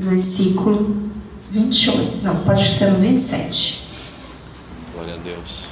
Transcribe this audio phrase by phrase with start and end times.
[0.00, 0.96] versículo
[1.50, 2.22] 28.
[2.22, 3.88] Não, pode ser no 27.
[4.94, 5.68] Glória a Deus.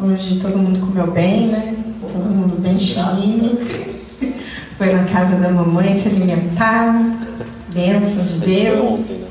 [0.00, 1.74] Hoje todo mundo comeu bem, né?
[2.00, 3.58] Todo mundo bem cheinho.
[4.76, 6.92] Foi na casa da mamãe se alimentar.
[7.72, 8.84] Bênção de Desde Deus.
[8.94, 9.26] ontem, né?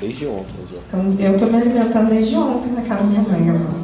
[0.00, 0.78] Desde ontem já.
[0.88, 3.81] Então, eu estou me alimentando desde ontem na casa da minha mãe, irmãos.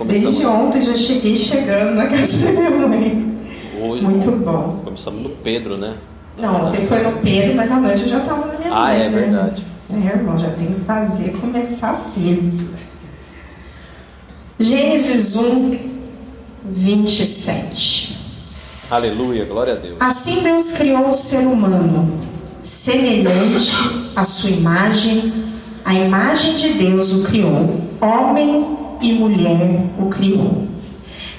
[0.00, 3.36] Começamos Desde ontem já cheguei chegando na casa da minha mãe.
[3.82, 4.02] hoje.
[4.02, 4.80] Muito bom.
[4.82, 5.92] Começamos no Pedro, né?
[6.38, 8.96] Não, ontem foi no Pedro, mas à noite eu já estava na minha Ah, mãe.
[9.02, 9.20] é né?
[9.20, 9.62] verdade.
[9.92, 12.70] É, irmão, já tem que fazer começar cedo.
[14.58, 15.78] Gênesis 1,
[16.64, 18.18] 27.
[18.90, 19.96] Aleluia, glória a Deus.
[20.00, 22.18] Assim Deus criou o ser humano,
[22.62, 23.70] semelhante
[24.16, 25.30] à sua imagem,
[25.84, 30.66] a imagem de Deus o criou, homem e mulher o criou.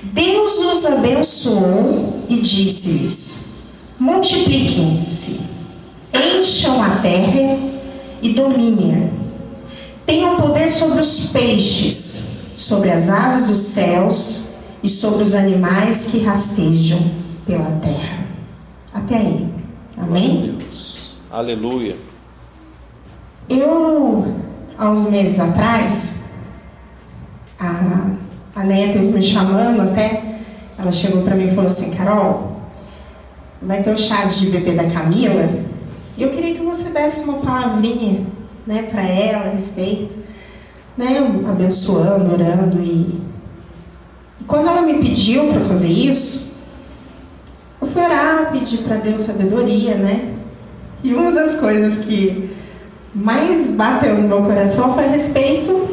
[0.03, 3.49] Deus os abençoou e disse-lhes:
[3.99, 5.41] Multipliquem-se,
[6.13, 7.59] encham a terra
[8.21, 9.09] e dominem-a.
[10.05, 16.19] Tenham poder sobre os peixes, sobre as aves dos céus e sobre os animais que
[16.23, 16.99] rastejam
[17.45, 18.25] pela terra.
[18.93, 19.47] Até aí.
[19.97, 20.55] Amém?
[20.57, 21.17] Deus.
[21.31, 21.95] Aleluia.
[23.47, 24.35] Eu,
[24.77, 26.13] há uns meses atrás,
[28.61, 30.35] a, a Neia teve me chamando até,
[30.77, 32.57] ela chegou para mim e falou assim, Carol,
[33.61, 35.49] vai ter o chá de bebê da Camila,
[36.17, 38.21] e eu queria que você desse uma palavrinha
[38.65, 40.13] né, para ela a respeito,
[40.97, 41.17] né,
[41.49, 42.79] abençoando, orando.
[42.79, 43.19] E,
[44.39, 46.53] e quando ela me pediu para fazer isso,
[47.81, 50.35] eu fui orar, pedir para Deus sabedoria, né?
[51.03, 52.51] E uma das coisas que
[53.15, 55.90] mais bateu no meu coração foi a respeito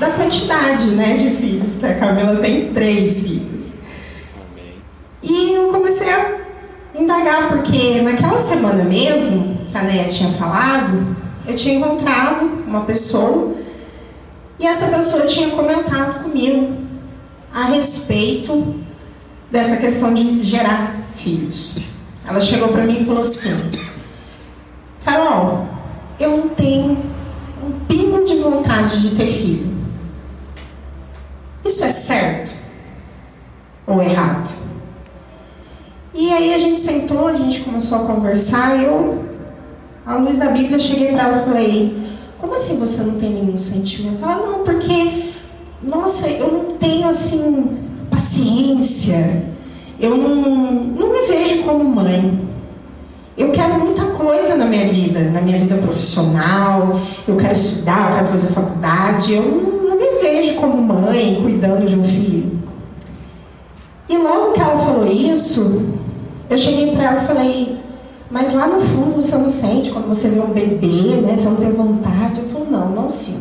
[0.00, 1.84] da quantidade né, de filhos.
[1.84, 3.66] A Camila tem três filhos.
[5.22, 6.38] E eu comecei a
[6.94, 11.14] indagar, porque naquela semana mesmo, que a Néia tinha falado,
[11.46, 13.54] eu tinha encontrado uma pessoa
[14.58, 16.78] e essa pessoa tinha comentado comigo
[17.52, 18.76] a respeito
[19.50, 21.76] dessa questão de gerar filhos.
[22.26, 23.70] Ela chegou para mim e falou assim:
[25.04, 25.66] Carol,
[26.18, 26.98] eu não tenho
[27.62, 29.79] um pingo de vontade de ter filho.
[31.64, 32.54] Isso é certo
[33.86, 34.48] ou errado?
[36.14, 39.24] E aí a gente sentou, a gente começou a conversar e eu,
[40.04, 42.06] à luz da Bíblia, cheguei para ela e falei:
[42.38, 44.22] Como assim você não tem nenhum sentimento?
[44.22, 45.30] Ela, não, porque,
[45.82, 47.78] nossa, eu não tenho assim
[48.10, 49.44] paciência,
[50.00, 52.48] eu não, não me vejo como mãe.
[53.38, 58.16] Eu quero muita coisa na minha vida, na minha vida profissional, eu quero estudar, eu
[58.16, 59.79] quero fazer faculdade, eu não,
[60.20, 62.58] vejo como mãe cuidando de um filho.
[64.08, 65.84] E logo que ela falou isso,
[66.48, 67.80] eu cheguei para ela e falei,
[68.30, 71.36] mas lá no fundo você não sente quando você vê um bebê, né?
[71.36, 72.40] Você não tem vontade?
[72.40, 73.40] Eu falei, não, não sinto.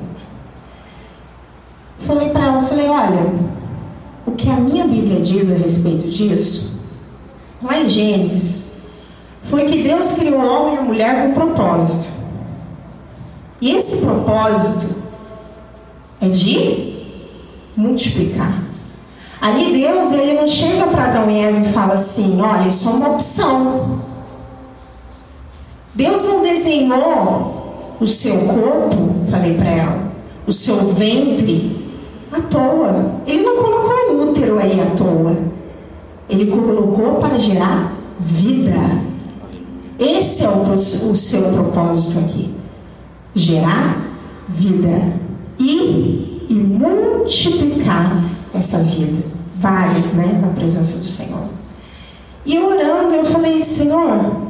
[2.06, 3.34] Falei para ela, falei, olha,
[4.26, 6.80] o que a minha Bíblia diz a respeito disso,
[7.62, 8.72] lá em Gênesis,
[9.44, 12.08] foi que Deus criou o homem e a mulher com propósito.
[13.62, 14.89] E esse propósito
[16.22, 16.94] é de
[17.76, 18.70] multiplicar.
[19.42, 22.92] Ali Deus, ele não chega para Adão e Eva e fala assim, olha, isso é
[22.92, 24.02] uma opção.
[25.96, 30.12] Deus não desenhou o seu corpo, falei para ela,
[30.46, 31.90] o seu ventre
[32.32, 33.22] à toa.
[33.26, 35.38] Ele não colocou o útero aí à toa.
[36.30, 38.74] Ele colocou para gerar vida.
[39.98, 42.54] Esse é o, o seu propósito aqui.
[43.34, 44.06] Gerar
[44.48, 45.29] vida.
[45.60, 49.24] E, e multiplicar essa vida.
[49.56, 50.40] Várias, né?
[50.42, 51.44] Na presença do Senhor.
[52.46, 54.50] E orando, eu falei, Senhor,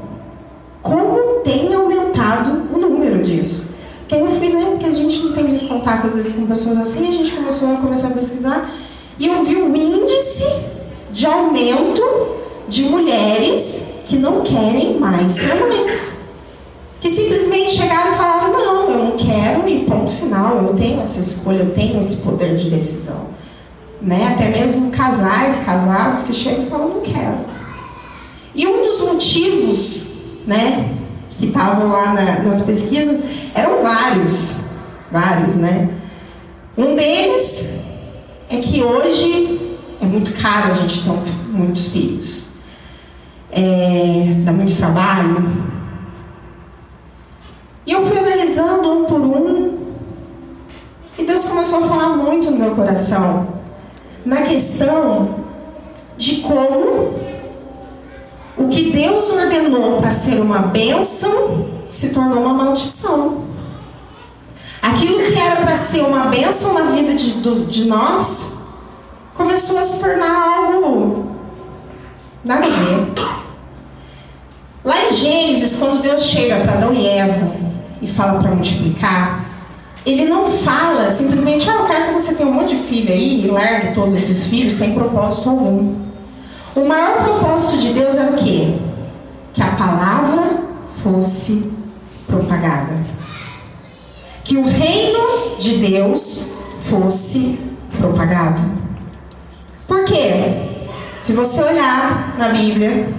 [0.82, 3.76] como tem aumentado o número disso?
[4.08, 4.66] Porque eu fui, né?
[4.72, 7.78] Porque a gente não tem contato às vezes com pessoas assim, a gente começou a
[7.78, 8.72] começar a pesquisar.
[9.20, 10.46] E eu vi o índice
[11.12, 12.02] de aumento
[12.68, 16.18] de mulheres que não querem mais ser mães.
[17.02, 19.99] Que simplesmente chegaram e falaram, não, eu não quero e ponto
[20.30, 23.28] final, eu tenho essa escolha, eu tenho esse poder de decisão.
[24.02, 24.34] Né?
[24.34, 27.38] Até mesmo casais, casados que chegam e falam, não quero.
[28.54, 30.14] E um dos motivos,
[30.46, 30.92] né,
[31.38, 34.58] que estavam lá na, nas pesquisas, eram vários,
[35.12, 35.90] vários, né?
[36.78, 37.74] Um deles
[38.50, 41.12] é que hoje é muito caro a gente ter
[41.52, 42.46] muitos filhos.
[43.52, 45.68] É, dá muito trabalho.
[47.86, 49.79] E eu fui analisando um por um
[51.20, 53.48] E Deus começou a falar muito no meu coração
[54.26, 55.36] na questão
[56.18, 57.20] de como
[58.58, 63.44] o que Deus ordenou para ser uma bênção se tornou uma maldição.
[64.82, 68.58] Aquilo que era para ser uma bênção na vida de, de nós
[69.36, 71.36] começou a se tornar algo
[72.46, 73.14] nada a ver.
[74.86, 77.54] Lá em Gênesis, quando Deus chega para Adão e Eva
[78.02, 79.49] e fala para multiplicar,
[80.06, 83.46] ele não fala simplesmente, ah, eu quero que você tenha um monte de filho aí
[83.46, 85.96] e largue todos esses filhos sem propósito algum.
[86.76, 88.76] O maior propósito de Deus era o quê?
[89.54, 90.64] Que a palavra
[91.04, 91.72] fosse
[92.28, 92.94] propagada.
[94.44, 96.50] Que o reino de Deus
[96.86, 97.60] fosse
[97.98, 98.62] propagado.
[99.88, 100.88] Por quê?
[101.24, 103.10] Se você olhar na Bíblia,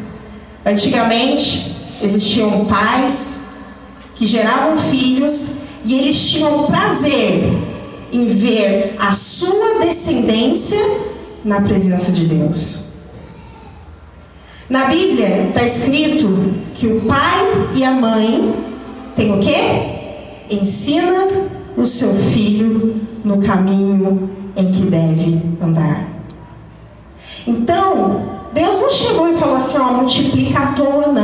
[0.65, 3.43] antigamente existiam pais
[4.17, 7.53] que geravam filhos e eles tinham prazer
[8.13, 10.79] em ver a sua descendência
[11.45, 12.91] na presença de Deus.
[14.69, 18.55] Na Bíblia está escrito que o pai e a mãe
[19.17, 20.51] têm o quê?
[20.51, 21.27] Ensina
[21.77, 26.09] o seu filho no caminho em que deve andar.
[27.47, 28.23] Então,
[28.53, 31.23] Deus não chegou e falou assim, ó, multiplica à toa, não.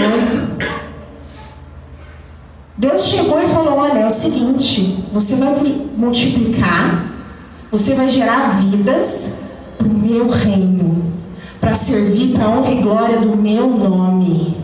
[2.79, 5.55] Deus chegou e falou: Olha, é o seguinte, você vai
[5.97, 7.07] multiplicar,
[7.71, 9.37] você vai gerar vidas
[9.79, 11.03] para o meu reino,
[11.59, 14.57] para servir para a honra e glória do meu nome.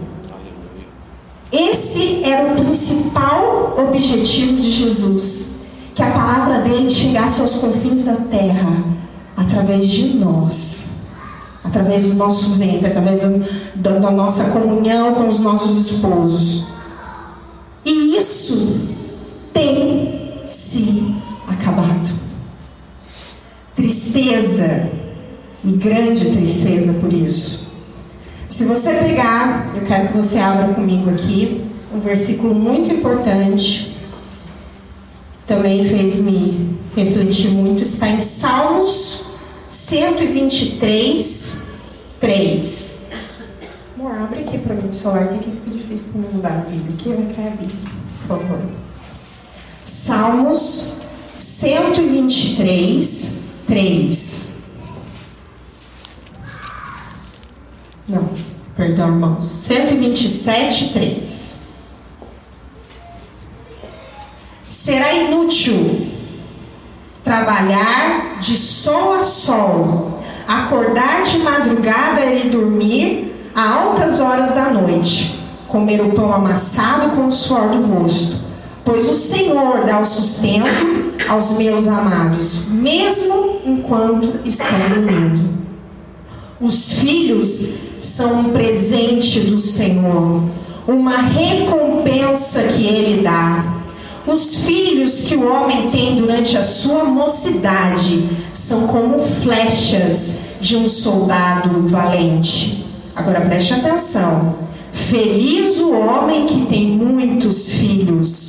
[1.51, 5.57] Esse era o principal objetivo de Jesus:
[5.95, 8.85] que a palavra dele chegasse aos confins da terra,
[9.35, 10.91] através de nós,
[11.65, 13.23] através do nosso ventre, através
[13.75, 16.73] da, da nossa comunhão com os nossos esposos.
[24.23, 24.89] Tristeza,
[25.65, 27.73] e grande tristeza por isso.
[28.49, 33.97] Se você pegar, eu quero que você abra comigo aqui, um versículo muito importante,
[35.45, 39.27] também fez me refletir muito, está em Salmos
[39.69, 41.63] 123,
[42.21, 43.01] 3.
[43.99, 46.95] Amor, abre aqui para mim o celular, que fica difícil para mudar a Bíblia.
[46.95, 47.79] Aqui vai cair a Bíblia,
[48.29, 48.61] por favor.
[49.85, 50.93] Salmos
[51.39, 53.42] 123, 3.
[58.07, 58.29] Não,
[58.77, 59.49] perdão, irmãos.
[59.63, 61.63] 127, 3.
[64.69, 66.07] Será inútil
[67.25, 75.39] trabalhar de sol a sol, acordar de madrugada e dormir a altas horas da noite,
[75.69, 78.37] comer o pão amassado com o suor do rosto,
[78.85, 85.63] pois o Senhor dá o sustento aos meus amados, mesmo enquanto estão dormindo.
[86.61, 90.43] Os filhos são um presente do Senhor,
[90.87, 93.83] uma recompensa que Ele dá.
[94.27, 100.89] Os filhos que o homem tem durante a sua mocidade são como flechas de um
[100.89, 102.85] soldado valente.
[103.15, 104.55] Agora preste atenção.
[104.93, 108.42] Feliz o homem que tem muitos filhos,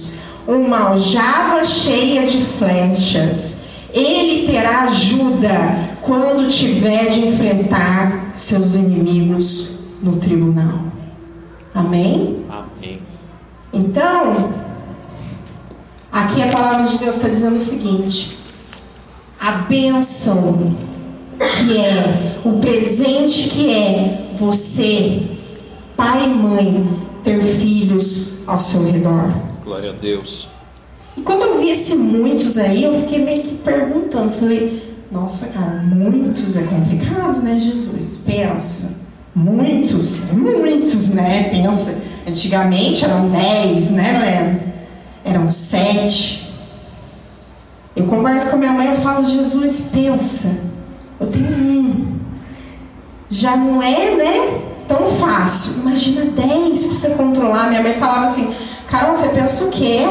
[0.48, 3.62] uma aljava cheia de flechas.
[3.94, 10.80] Ele terá ajuda quando tiver de enfrentar seus inimigos no tribunal.
[11.74, 12.44] Amém?
[12.50, 13.02] Amém.
[13.72, 14.52] Então,
[16.12, 18.38] aqui a palavra de Deus está dizendo o seguinte:
[19.40, 20.76] a bênção
[21.38, 25.24] que é, o presente que é você,
[25.96, 29.53] pai e mãe, ter filhos ao seu redor.
[29.64, 30.50] Glória a Deus.
[31.16, 35.82] E quando eu vi esse muitos aí, eu fiquei meio que perguntando, falei, nossa cara,
[35.84, 38.18] muitos é complicado, né, Jesus?
[38.26, 38.94] Pensa.
[39.36, 41.50] Muitos, muitos, né?
[41.50, 41.96] Pensa.
[42.28, 44.20] Antigamente eram dez, né,
[45.24, 45.34] Léo?
[45.34, 46.54] Eram sete.
[47.96, 50.74] Eu converso com a minha mãe e falo, Jesus, pensa
[51.24, 52.20] eu tenho um.
[53.30, 54.62] Já não é, né?
[54.88, 55.82] Tão fácil.
[55.82, 57.70] Imagina 10 pra você controlar.
[57.70, 58.54] Minha mãe falava assim,
[58.94, 60.06] Carol, você pensa o quê?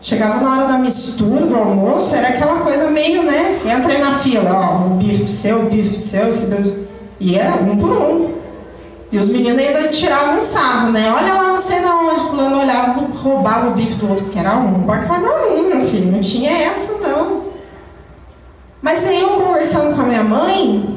[0.00, 3.60] Chegava na hora da mistura, do almoço, era aquela coisa meio, né?
[3.64, 6.86] Entra aí na fila, ó, o bife seu, o bife seu, esse
[7.18, 8.34] e era um por um.
[9.10, 11.12] E os meninos ainda tiravam um sarro, né?
[11.12, 14.54] Olha lá, não sei na onde, fulano olhava, roubava o bife do outro, que era
[14.54, 16.12] um para cada um, meu filho.
[16.12, 17.46] Não tinha essa, não.
[18.80, 20.88] Mas aí eu conversando com a minha mãe,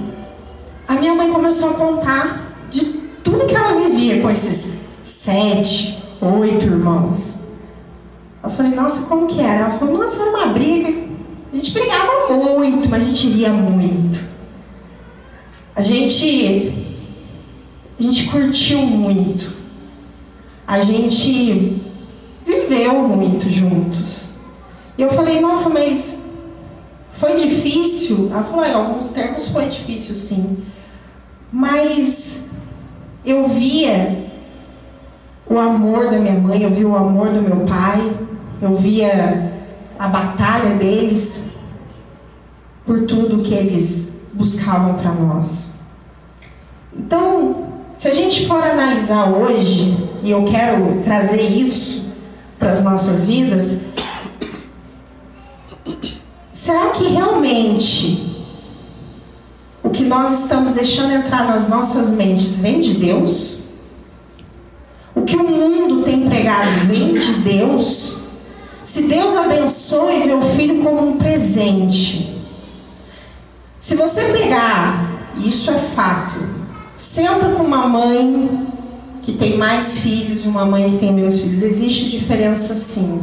[0.88, 2.86] a minha mãe começou a contar de
[3.24, 7.36] tudo que ela vivia com esses sete, oito irmãos.
[8.44, 9.66] Eu falei, nossa, como que era?
[9.66, 10.90] Ela falou, nossa, era uma briga.
[11.52, 14.20] A gente brigava muito, mas a gente ria muito.
[15.76, 16.74] A gente.
[18.00, 19.52] A gente curtiu muito.
[20.66, 21.82] A gente
[22.46, 24.22] viveu muito juntos.
[24.98, 26.18] E eu falei, nossa, mas
[27.14, 28.30] foi difícil?
[28.32, 30.58] Ela falou, em alguns termos foi difícil sim.
[31.52, 32.50] Mas
[33.26, 34.31] eu via
[35.48, 38.12] o amor da minha mãe, eu via o amor do meu pai,
[38.62, 39.52] eu via
[39.98, 41.52] a batalha deles
[42.86, 45.76] por tudo que eles buscavam para nós.
[46.98, 52.12] Então, se a gente for analisar hoje, e eu quero trazer isso
[52.58, 53.82] para as nossas vidas,
[56.54, 58.46] será que realmente
[59.84, 63.61] o que nós estamos deixando entrar nas nossas mentes vem de Deus?
[66.62, 68.18] Pregado vem de Deus?
[68.84, 72.36] Se Deus abençoa e vê o filho como um presente,
[73.80, 76.40] se você pegar, isso é fato,
[76.96, 78.68] senta com uma mãe
[79.24, 83.22] que tem mais filhos e uma mãe que tem menos filhos, existe diferença sim.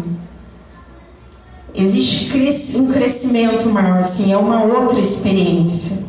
[1.74, 2.34] Existe
[2.76, 6.06] um crescimento maior, sim, é uma outra experiência.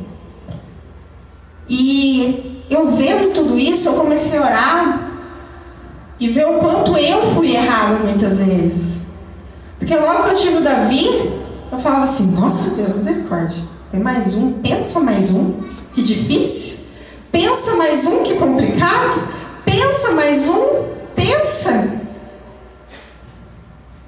[1.68, 5.09] E eu vendo tudo isso, eu comecei a orar
[6.20, 9.06] e ver o quanto eu fui errado muitas vezes.
[9.78, 11.32] Porque logo que eu tive o Davi,
[11.72, 15.54] eu falava assim, nossa Deus, misericórdia, tem mais um, pensa mais um,
[15.94, 16.90] que difícil.
[17.32, 19.30] Pensa mais um, que complicado.
[19.64, 20.84] Pensa mais um,
[21.16, 21.90] pensa.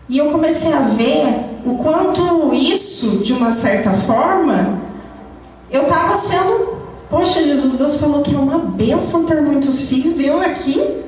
[0.09, 1.23] E eu comecei a ver
[1.65, 4.79] o quanto isso, de uma certa forma,
[5.71, 6.81] eu estava sendo.
[7.09, 11.01] Poxa, Jesus, Deus falou que é uma bênção ter muitos filhos, e eu aqui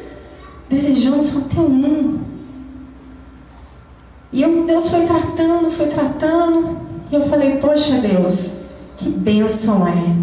[0.73, 2.19] desejando só ter um.
[4.31, 6.77] E eu, Deus foi tratando, foi tratando,
[7.11, 8.53] e eu falei, poxa Deus,
[8.97, 10.15] que bênção é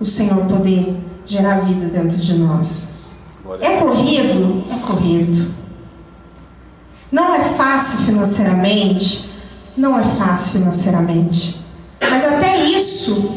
[0.00, 2.88] o Senhor poder gerar vida dentro de nós.
[3.60, 4.64] É corrido?
[4.72, 5.54] É corrido.
[7.12, 9.30] Não é fácil financeiramente?
[9.76, 11.60] Não é fácil financeiramente.
[12.00, 13.34] Mas até isso,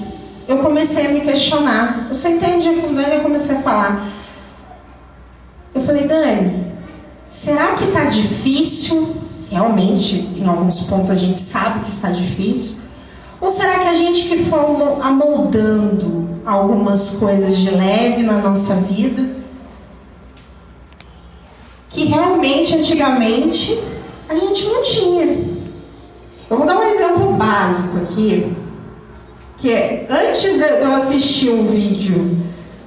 [0.47, 2.07] eu comecei a me questionar.
[2.09, 3.15] Você entende com o Dani?
[3.15, 4.16] Eu comecei a falar.
[5.77, 6.65] Eu falei, Dani,
[7.29, 9.15] será que está difícil?
[9.47, 12.85] Realmente, em alguns pontos a gente sabe que está difícil.
[13.39, 19.35] Ou será que a gente que for amoldando algumas coisas de leve na nossa vida,
[21.91, 23.79] que realmente antigamente
[24.27, 25.25] a gente não tinha.
[26.49, 28.51] Eu vou dar um exemplo básico aqui,
[29.57, 32.35] que é antes de eu assistir um vídeo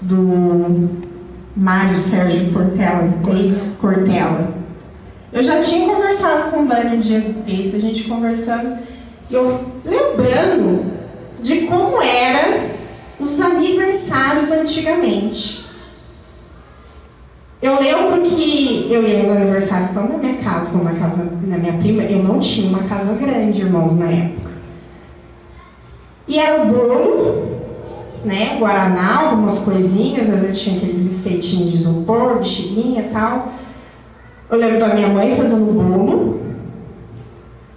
[0.00, 1.08] do
[1.60, 4.48] Mário Sérgio Cortella, ex Cortella,
[5.30, 8.78] eu já tinha conversado com o Dani um dia desse, a gente conversando,
[9.30, 10.90] eu lembrando
[11.42, 12.70] de como era
[13.20, 15.66] os aniversários antigamente.
[17.60, 21.58] Eu lembro que eu ia nos aniversários tanto na minha casa como na casa da
[21.58, 22.02] minha prima.
[22.04, 24.50] Eu não tinha uma casa grande, irmãos, na época.
[26.26, 27.59] E era o bolo,
[28.24, 28.56] né?
[28.58, 33.52] Guaraná, algumas coisinhas, às vezes tinha aqueles enfeitinhos de isopor, bexiginha e tal.
[34.50, 36.40] Eu lembro da minha mãe fazendo bolo.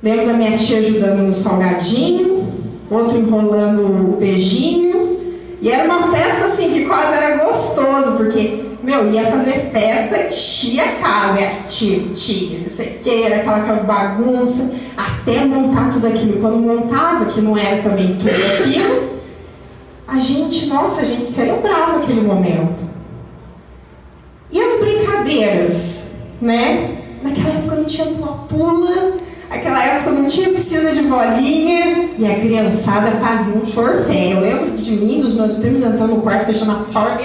[0.02, 2.48] Lembro da minha tia ajudando no salgadinho,
[2.90, 5.18] outro enrolando o beijinho.
[5.62, 10.84] E era uma festa assim que quase era gostoso, porque meu, ia fazer festa, enchia
[10.84, 16.08] a casa, é tio, tia, não sei o que, era aquela bagunça, até montar tudo
[16.08, 16.42] aquilo.
[16.42, 19.23] Quando montava, que não era também tudo aquilo,
[20.08, 22.84] a gente, nossa, a gente celebrava aquele momento.
[24.52, 26.04] E as brincadeiras,
[26.42, 26.98] né?
[27.24, 29.14] Naquela época não tinha pula-pula,
[29.50, 34.34] naquela época não tinha piscina de bolinha, e a criançada fazia um chorfé.
[34.34, 37.24] Eu lembro de mim, dos meus primos entrando no quarto, fechando a porta,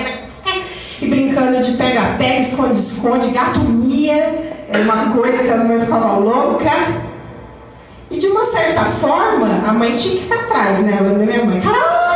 [1.01, 6.73] e brincando de pega-pega, esconde-esconde, gato mia, era uma coisa que as mães ficavam loucas.
[8.11, 10.97] E de uma certa forma, a mãe tinha que ficar atrás, né?
[10.99, 12.08] Eu minha mãe, Carol,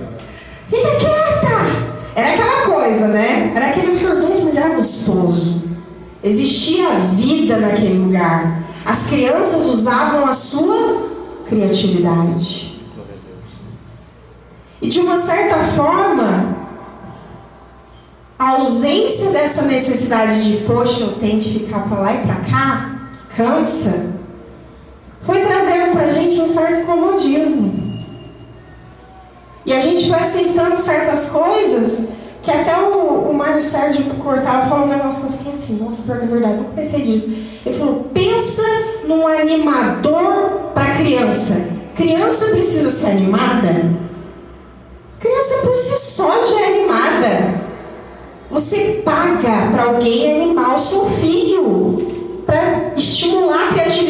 [0.68, 1.94] Fica quieta!
[2.14, 3.52] Era aquela coisa, né?
[3.54, 5.62] Era aquele furdunço, mas era gostoso.
[6.22, 8.62] Existia vida naquele lugar.
[8.84, 11.08] As crianças usavam a sua
[11.48, 12.80] criatividade.
[14.80, 16.56] E de uma certa forma,
[18.38, 22.90] a ausência dessa necessidade de, poxa, eu tenho que ficar para lá e para cá,
[23.36, 24.13] cansa,
[25.24, 27.84] foi trazendo para a gente um certo comodismo.
[29.66, 32.08] E a gente foi aceitando certas coisas
[32.42, 36.02] que até o, o Mário Sérgio Cortado falou um negócio que eu fiquei assim, nossa,
[36.02, 37.32] pior que é verdade, eu pensei disso.
[37.64, 38.62] Ele falou, pensa
[39.06, 41.68] num animador para criança.
[41.96, 43.92] Criança precisa ser animada?
[45.18, 47.64] Criança por si só já é animada.
[48.50, 51.33] Você paga para alguém animar o seu filho,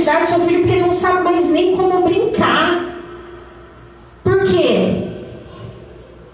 [0.04, 2.84] do seu filho, porque não sabe mais nem como brincar.
[4.22, 5.08] Por quê?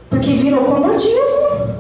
[0.09, 1.71] Porque virou comodismo.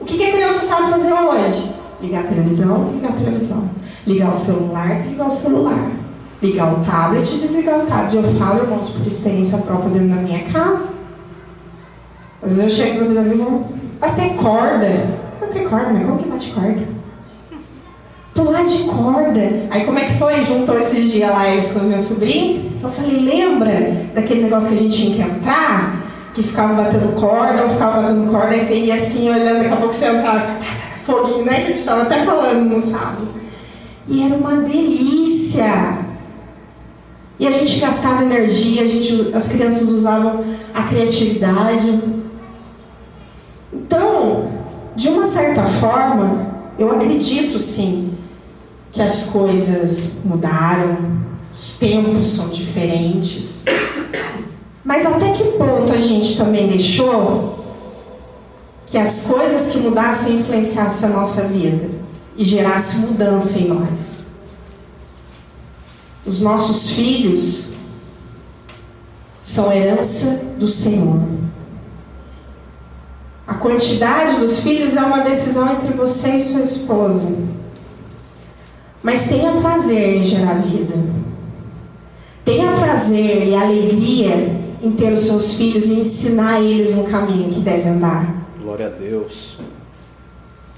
[0.00, 1.72] O que, que a criança sabe fazer hoje?
[2.00, 3.70] Ligar a televisão, desligar a televisão.
[4.06, 5.90] Ligar o celular, desligar o celular.
[6.42, 8.16] Ligar o tablet, desligar o tablet.
[8.16, 10.90] Eu falo, irmãos, por experiência própria dentro da minha casa.
[12.42, 15.06] Às vezes eu chego no Davi e vou bater corda.
[15.40, 17.01] Bater corda, mas como que bate corda?
[18.34, 19.68] Pular de corda.
[19.70, 20.44] Aí como é que foi?
[20.44, 22.72] Juntou esses dias lá eles com meu sobrinho.
[22.82, 26.02] Eu falei, lembra daquele negócio que a gente tinha que entrar?
[26.34, 29.76] que ficava batendo corda, ou ficava batendo corda, aí você ia assim olhando, daqui a
[29.76, 30.56] pouco você entrava,
[31.04, 31.56] foguinho, né?
[31.56, 33.28] Que a gente estava até falando no sábado.
[34.08, 35.98] E era uma delícia.
[37.38, 42.00] E a gente gastava energia, a gente, as crianças usavam a criatividade.
[43.72, 44.52] Então,
[44.94, 46.46] de uma certa forma,
[46.78, 48.11] eu acredito sim
[48.92, 51.22] que as coisas mudaram,
[51.56, 53.64] os tempos são diferentes.
[54.84, 57.64] Mas até que ponto a gente também deixou
[58.86, 61.88] que as coisas que mudassem influenciassem a nossa vida
[62.36, 64.22] e gerassem mudança em nós?
[66.26, 67.70] Os nossos filhos
[69.40, 71.20] são herança do Senhor.
[73.46, 77.34] A quantidade dos filhos é uma decisão entre você e sua esposa.
[79.02, 80.94] Mas tenha prazer em gerar vida.
[82.44, 87.60] Tenha prazer e alegria em ter os seus filhos e ensinar eles no caminho que
[87.60, 88.46] devem andar.
[88.60, 89.58] Glória a Deus.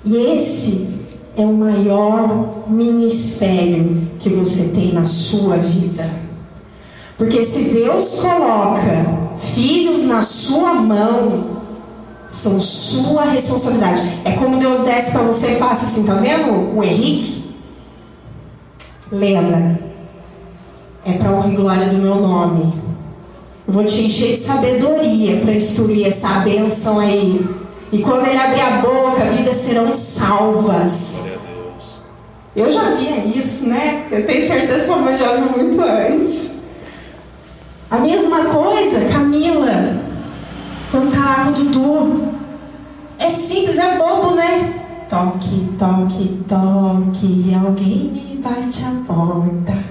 [0.05, 0.89] E esse
[1.37, 6.09] é o maior ministério que você tem na sua vida.
[7.17, 9.07] Porque se Deus coloca
[9.55, 11.55] filhos na sua mão,
[12.29, 14.03] são sua responsabilidade.
[14.25, 16.77] É como Deus desce para você e passa assim, tá vendo?
[16.77, 17.44] O Henrique?
[19.15, 19.79] Lembra?
[21.05, 22.75] É para honra e glória do meu nome.
[23.65, 27.47] Eu vou te encher de sabedoria para instruir essa benção aí.
[27.93, 31.29] E quando ele abrir a boca, vidas serão salvas.
[32.57, 34.05] Eu já via isso, né?
[34.11, 36.51] Eu tenho certeza que a mãe já viu muito antes.
[37.89, 40.01] A mesma coisa, Camila,
[40.91, 42.29] quando tá lá com o Dudu.
[43.21, 44.75] É simples, é bobo, né?
[45.09, 49.85] Toque, toque, toque, alguém me bate a porta.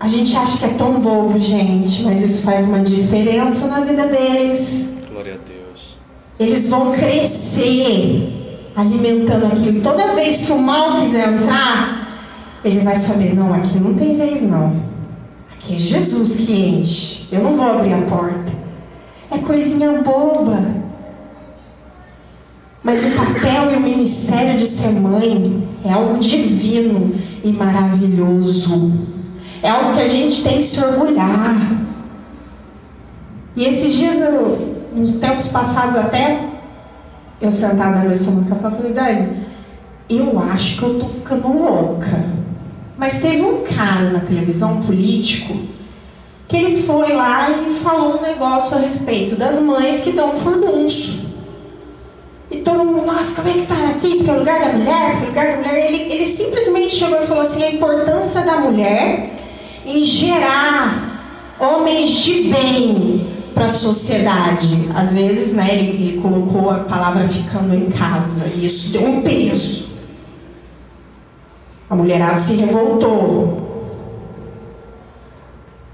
[0.00, 4.06] A gente acha que é tão bobo, gente, mas isso faz uma diferença na vida
[4.08, 4.90] deles.
[5.10, 5.98] Glória a Deus.
[6.38, 9.80] Eles vão crescer alimentando aquilo.
[9.80, 12.20] Toda vez que o mal quiser entrar,
[12.64, 14.82] ele vai saber: não, aqui não tem vez, não.
[15.54, 17.28] Aqui é Jesus que enche.
[17.32, 18.52] Eu não vou abrir a porta.
[19.30, 20.62] É coisinha boba.
[22.82, 28.92] Mas o papel e o ministério de ser mãe é algo divino e maravilhoso.
[29.62, 31.56] É algo que a gente tem que se orgulhar.
[33.54, 36.44] E esses dias, eu, nos tempos passados até,
[37.40, 39.46] eu sentada minha estômago, eu falei, Dani,
[40.10, 42.24] eu acho que eu tô ficando louca.
[42.98, 45.56] Mas teve um cara na televisão, político,
[46.48, 51.25] que ele foi lá e falou um negócio a respeito das mães que dão furdunço.
[52.50, 54.18] E todo mundo, nossa, como é que tá assim?
[54.18, 55.92] Porque é o lugar da mulher, porque é o lugar da mulher.
[55.92, 59.36] Ele, ele simplesmente chegou e falou assim: a importância da mulher
[59.84, 64.88] em gerar homens de bem para a sociedade.
[64.94, 69.22] Às vezes, né, ele, ele colocou a palavra ficando em casa e isso deu um
[69.22, 69.86] peso.
[71.88, 73.64] A mulherada se revoltou.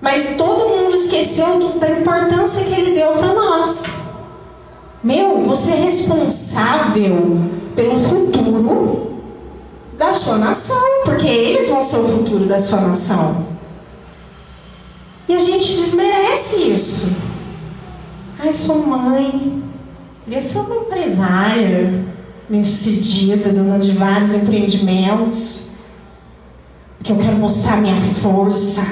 [0.00, 3.84] Mas todo mundo esqueceu da importância que ele deu para nós.
[5.02, 7.40] Meu, você é responsável
[7.74, 9.10] pelo futuro
[9.98, 13.46] da sua nação, porque eles vão ser o futuro da sua nação.
[15.28, 17.16] E a gente desmerece isso.
[18.38, 19.62] Ai, sou mãe.
[20.24, 22.04] Queria ser uma empresária
[22.48, 25.68] bem-sucedida, dona de vários empreendimentos.
[26.98, 28.86] Porque eu quero mostrar minha força.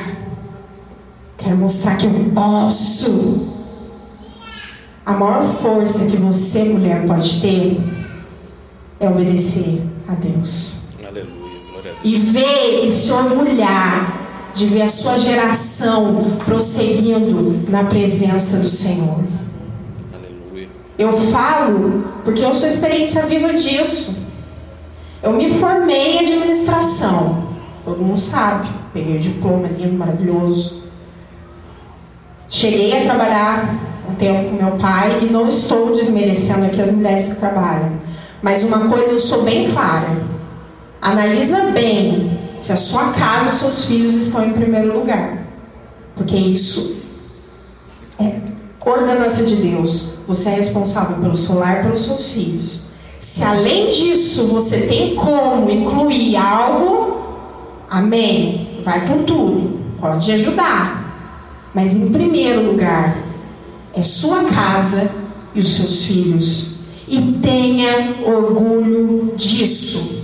[1.39, 3.60] Quero mostrar que eu posso.
[5.11, 7.81] A maior força que você, mulher, pode ter
[9.01, 10.83] é obedecer a Deus.
[11.05, 12.05] Aleluia, glória a Deus.
[12.05, 19.19] E ver e se orgulhar de ver a sua geração prosseguindo na presença do Senhor.
[20.15, 20.69] Aleluia.
[20.97, 24.17] Eu falo porque eu sou experiência viva disso.
[25.25, 27.49] Eu me formei em administração.
[27.85, 28.69] Todo mundo sabe.
[28.93, 30.85] Peguei o diploma lindo, maravilhoso.
[32.49, 37.33] Cheguei a trabalhar um tempo com meu pai e não estou desmerecendo aqui as mulheres
[37.33, 37.93] que trabalham.
[38.43, 40.23] Mas uma coisa eu sou bem clara.
[41.01, 45.39] Analisa bem se a sua casa e seus filhos estão em primeiro lugar.
[46.15, 46.97] Porque isso
[48.19, 48.51] é
[48.85, 50.15] ordenança de Deus.
[50.27, 52.91] Você é responsável pelo seu lar e pelos seus filhos.
[53.19, 57.21] Se além disso você tem como incluir algo,
[57.91, 58.81] amém.
[58.85, 59.81] Vai com tudo.
[60.01, 61.01] Pode ajudar.
[61.75, 63.17] Mas em primeiro lugar,
[63.95, 65.11] é sua casa
[65.55, 66.77] e os seus filhos.
[67.09, 70.21] E tenha orgulho disso.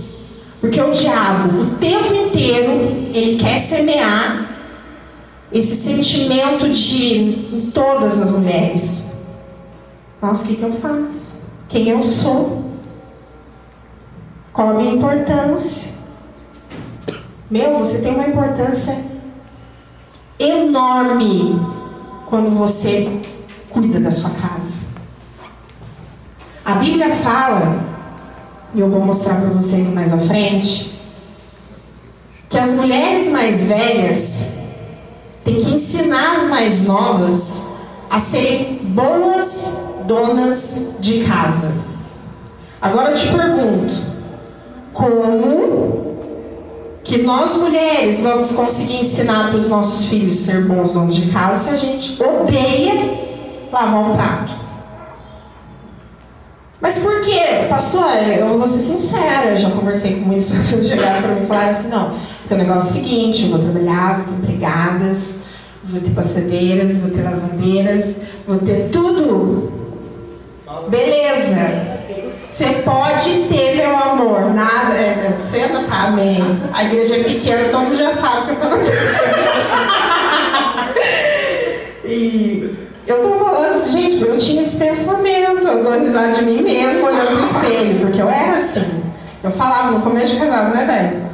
[0.61, 2.71] Porque o diabo, o tempo inteiro,
[3.13, 4.57] ele quer semear
[5.51, 7.15] esse sentimento de
[7.53, 9.11] em todas as mulheres.
[10.21, 11.27] Nossa, o que, que eu faço?
[11.69, 12.63] Quem eu sou?
[14.51, 15.93] Qual a minha importância?
[17.49, 19.05] Meu, você tem uma importância
[20.39, 21.61] enorme
[22.29, 23.21] quando você
[23.77, 24.87] cuida da sua casa.
[26.65, 27.79] A Bíblia fala,
[28.73, 30.99] e eu vou mostrar para vocês mais à frente,
[32.49, 34.49] que as mulheres mais velhas
[35.43, 37.67] têm que ensinar as mais novas
[38.09, 41.71] a serem boas donas de casa.
[42.81, 43.93] Agora eu te pergunto,
[44.93, 46.17] como
[47.03, 51.59] que nós mulheres vamos conseguir ensinar para os nossos filhos ser bons donos de casa
[51.59, 53.26] se a gente odeia
[53.71, 54.53] lavar um prato?
[56.79, 57.65] Mas por quê?
[57.69, 61.43] Pastor, eu vou ser sincera, eu já conversei com muitas pessoas que chegaram para mim
[61.43, 64.33] e falaram assim, não, porque o negócio é o seguinte, eu vou trabalhar, vou ter
[64.33, 65.39] empregadas,
[65.83, 68.15] vou ter passadeiras, vou ter lavandeiras,
[68.47, 69.71] vou ter tudo.
[70.89, 71.97] Beleza.
[72.31, 74.95] Você pode ter, meu amor, nada.
[74.95, 76.39] É, é você não tá, amém.
[76.73, 78.77] A igreja é pequena, todo mundo já sabe que eu não
[82.05, 87.07] E eu tô falando, gente, eu tinha esse pensamento, eu dou risada de mim mesma
[87.07, 89.01] olhando no espelho, porque eu era assim.
[89.41, 91.25] Eu falava no começo de casado, né, velho?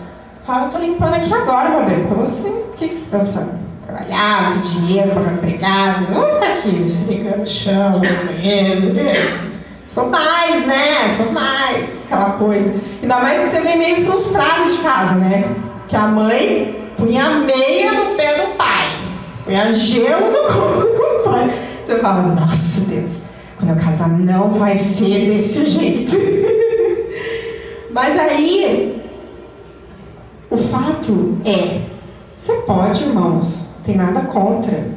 [0.45, 3.19] Falava, eu tô limpando aqui agora, meu bem, porque você, o que, que você tá
[3.19, 3.59] pensando?
[3.87, 9.13] Trabalhar, ter dinheiro, pagar empregado, não vou ficar aqui, esfregando no chão, banheiro, né?
[9.89, 11.15] Sou mais, né?
[11.17, 12.75] Sou mais, aquela coisa.
[13.01, 15.45] Ainda mais que você vem meio frustrado de casa, né?
[15.87, 18.89] Que a mãe punha meia no pé do pai,
[19.43, 21.02] punha gelo no pai.
[21.93, 23.23] Você fala, nossa Deus,
[23.55, 26.15] quando eu casar não vai ser desse jeito.
[27.93, 28.99] Mas aí,
[30.49, 31.81] o fato é,
[32.39, 34.89] você pode, irmãos, tem nada contra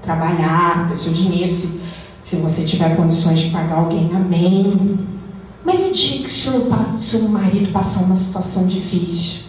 [0.00, 1.82] trabalhar, ter seu dinheiro, se
[2.22, 4.98] se você tiver condições de pagar alguém, amém.
[5.62, 6.66] Mas no dia que o seu,
[7.00, 9.42] seu marido passar uma situação difícil,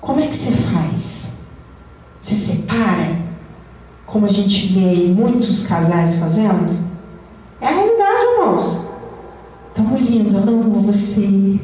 [0.00, 1.32] como é que você faz?
[2.20, 3.23] Se separa?
[4.14, 6.72] Como a gente vê aí muitos casais fazendo?
[7.60, 8.86] É a realidade, irmãos.
[9.74, 11.58] Tão lindo, amo você.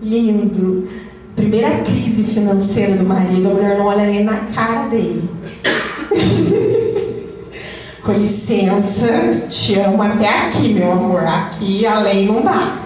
[0.00, 0.88] Lindo.
[1.34, 5.28] Primeira crise financeira do marido, a mulher não olha nem na cara dele.
[8.04, 11.26] Com licença, te amo até aqui, meu amor.
[11.26, 12.82] Aqui além não dá.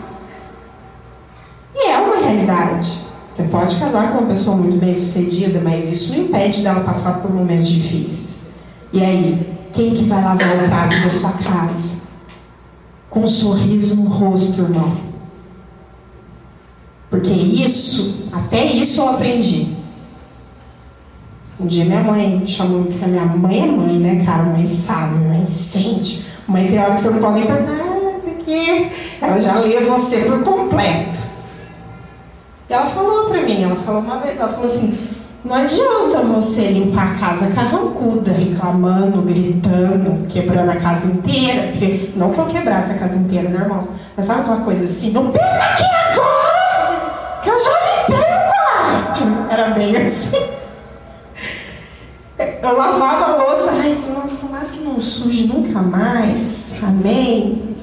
[1.74, 2.90] E é uma realidade.
[3.30, 7.20] Você pode casar com uma pessoa muito bem sucedida, mas isso não impede dela passar
[7.20, 8.39] por momentos difíceis.
[8.92, 12.00] E aí, quem que vai lavar o prato da sua casa?
[13.08, 14.92] Com um sorriso no rosto, irmão.
[17.08, 19.76] Porque isso, até isso eu aprendi.
[21.58, 24.44] Um dia minha mãe chamou, porque minha mãe é mãe, né, cara?
[24.44, 26.26] Mãe sabe, mãe sente.
[26.48, 28.92] Mãe tem hora que você não pode nem perguntar, ah, isso aqui.
[29.20, 31.18] Ela já lê você por completo.
[32.68, 34.98] E ela falou pra mim, ela falou uma vez, ela falou assim,
[35.42, 42.30] não adianta você limpar a casa carrancuda, reclamando, gritando, quebrando a casa inteira, porque não
[42.30, 43.88] que eu quebrasse a casa inteira, né, irmãos?
[44.16, 47.40] Mas sabe aquela coisa assim, não pensa aqui agora!
[47.42, 49.50] Que eu já limpei o quarto!
[49.50, 50.50] Era bem assim.
[52.62, 53.96] Eu lavava a louça, ai,
[54.40, 56.72] tomara que não suje nunca mais.
[56.82, 57.76] Amém.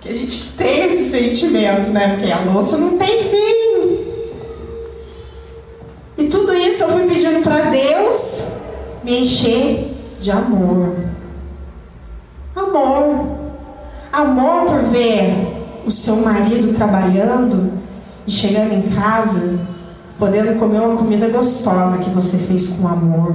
[0.00, 2.16] Que a gente tem esse sentimento, né?
[2.16, 3.73] Porque a louça não tem fim.
[6.66, 8.48] Isso eu fui pedindo para Deus
[9.02, 10.94] me encher de amor.
[12.56, 13.26] Amor.
[14.12, 17.72] Amor por ver o seu marido trabalhando
[18.26, 19.58] e chegando em casa,
[20.18, 23.34] podendo comer uma comida gostosa que você fez com amor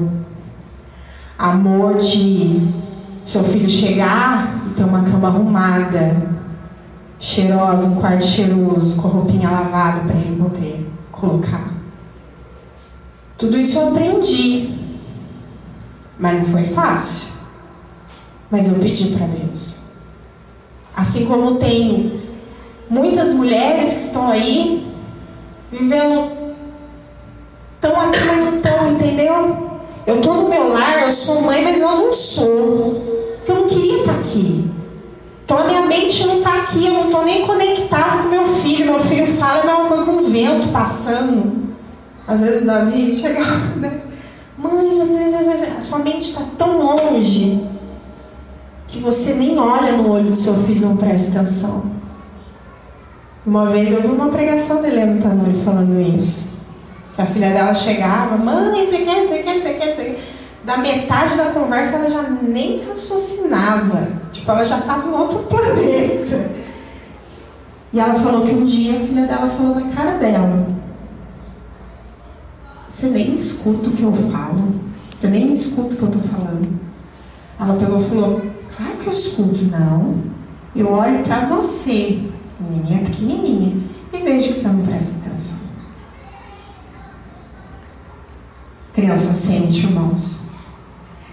[1.40, 2.68] amor de
[3.24, 6.18] seu filho chegar e ter uma cama arrumada,
[7.18, 11.79] cheirosa, um quarto cheiroso, com roupinha lavada para ele poder colocar.
[13.40, 14.70] Tudo isso eu aprendi.
[16.20, 17.30] Mas não foi fácil.
[18.52, 19.80] Mas eu pedi para Deus.
[20.94, 22.22] Assim como tem
[22.90, 24.86] muitas mulheres que estão aí
[25.72, 26.54] vivendo
[27.80, 29.70] tão aqui, mas estão, entendeu?
[30.06, 33.40] Eu estou no meu lar, eu sou mãe, mas eu não sou.
[33.48, 34.70] Eu não queria estar aqui.
[35.46, 38.86] Então a minha mente não está aqui, eu não estou nem conectado com meu filho.
[38.86, 41.69] Meu filho fala, é uma coisa com o vento passando.
[42.30, 44.02] Às vezes o Davi chegava, né?
[44.56, 47.68] Mãe, sua mente está tão longe
[48.88, 51.86] que você nem olha no olho do seu filho não presta atenção.
[53.46, 56.54] Uma vez eu vi uma pregação da Helena Tanuri falando isso.
[57.18, 60.20] A filha dela chegava, mãe, você quer, você quer, você quer.
[60.64, 64.08] Da metade da conversa ela já nem raciocinava.
[64.32, 66.52] Tipo, ela já estava em outro planeta.
[67.92, 70.79] E ela falou que um dia a filha dela falou na cara dela:
[73.00, 74.76] Você nem escuta o que eu falo.
[75.16, 76.70] Você nem escuta o que eu estou falando.
[77.58, 78.42] Ela pegou e falou:
[78.76, 79.64] Claro que eu escuto.
[79.72, 80.18] Não.
[80.76, 82.20] Eu olho para você,
[82.60, 83.78] menininha pequenininha,
[84.12, 85.58] e vejo que você não presta atenção.
[88.94, 90.42] Criança sente, irmãos.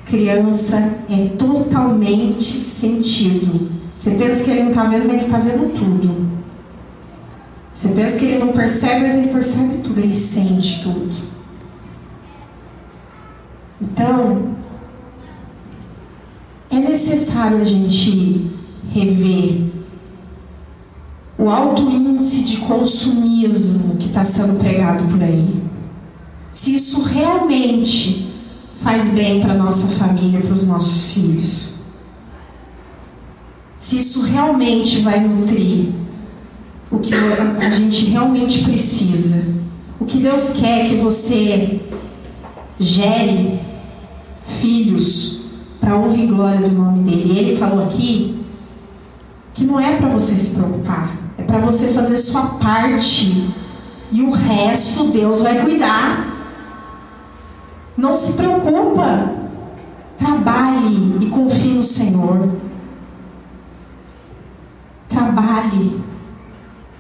[0.07, 0.77] Criança
[1.11, 3.73] é totalmente sentido.
[3.99, 6.31] Você pensa que ele não está vendo, mas ele está vendo tudo.
[7.75, 11.36] Você pensa que ele não percebe, mas ele percebe tudo, ele sente tudo.
[13.81, 14.57] Então,
[16.71, 18.51] é necessário a gente
[18.91, 19.67] rever
[21.39, 25.63] o alto índice de consumismo que está sendo pregado por aí.
[26.53, 28.33] Se isso realmente
[28.83, 31.75] faz bem para nossa família, para os nossos filhos.
[33.79, 35.91] Se isso realmente vai nutrir
[36.91, 39.45] o que a gente realmente precisa.
[40.01, 41.81] O que Deus quer é que você
[42.79, 43.61] gere
[44.61, 45.43] filhos
[45.81, 47.33] para honra e glória do nome dele.
[47.33, 48.45] E ele falou aqui
[49.55, 53.49] que não é para você se preocupar, é para você fazer sua parte
[54.13, 56.35] e o resto Deus vai cuidar.
[57.97, 59.33] Não se preocupa.
[60.19, 62.49] Trabalhe e confie no Senhor.
[65.09, 66.01] Trabalhe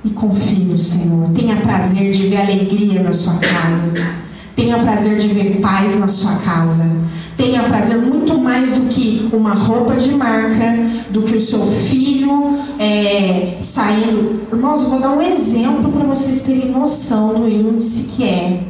[0.04, 1.30] e confie no Senhor.
[1.34, 4.25] Tenha prazer de ver alegria na sua casa.
[4.56, 6.90] Tenha prazer de ver paz na sua casa.
[7.36, 10.74] Tenha prazer muito mais do que uma roupa de marca,
[11.10, 14.46] do que o seu filho é, saindo.
[14.50, 18.62] Irmãos, vou dar um exemplo para vocês terem noção do índice que é,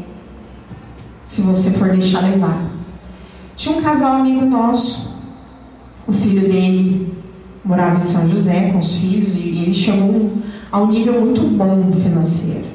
[1.25, 2.69] se você for deixar levar.
[3.55, 5.15] Tinha um casal amigo nosso,
[6.05, 7.15] o filho dele
[7.65, 10.33] morava em São José com os filhos e ele chegou
[10.73, 12.67] a um nível muito bom financeiro.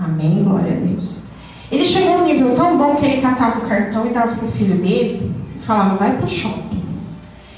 [0.00, 0.42] Amém?
[0.42, 1.27] Glória a Deus.
[1.70, 4.50] Ele chegou a um nível tão bom que ele catava o cartão e dava pro
[4.52, 6.82] filho dele e falava, vai pro shopping.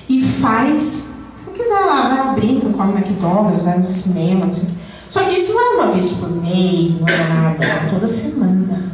[0.08, 1.08] E faz,
[1.44, 4.70] se quiser lá, vai lá, brinca, come McDonald's, vai no cinema, não sei.
[5.08, 8.90] Só que isso não é uma vez por mês, não é nada, é toda semana.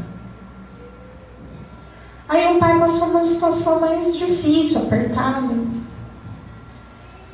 [2.28, 5.54] Aí o pai passou uma situação mais difícil, apertada.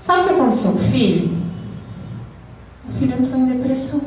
[0.02, 1.38] Sabe o que aconteceu com o filho?
[2.88, 4.00] O filho entrou em depressão.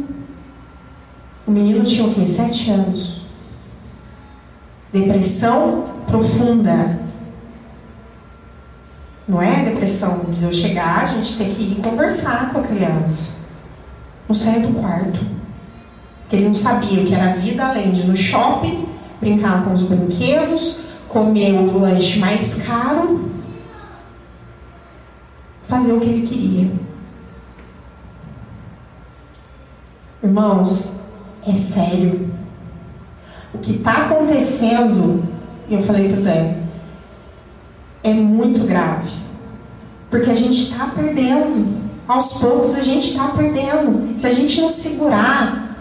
[1.48, 2.26] O menino tinha o quê?
[2.26, 3.25] Sete anos.
[4.96, 6.98] Depressão profunda.
[9.28, 13.40] Não é depressão de eu chegar, a gente tem que ir conversar com a criança.
[14.26, 15.20] Não saia do quarto.
[16.22, 18.86] Porque ele não sabia o que era a vida além de ir no shopping,
[19.20, 20.80] brincar com os brinquedos,
[21.10, 23.30] comer o lanche mais caro,
[25.68, 26.72] fazer o que ele queria.
[30.24, 31.02] Irmãos,
[31.46, 32.35] é sério.
[33.65, 35.23] Que está acontecendo,
[35.67, 36.54] eu falei para o Dan,
[38.04, 39.10] é muito grave.
[40.12, 41.84] Porque a gente está perdendo.
[42.08, 44.13] Aos poucos a gente está perdendo.
[44.19, 45.75] Se a gente não segurar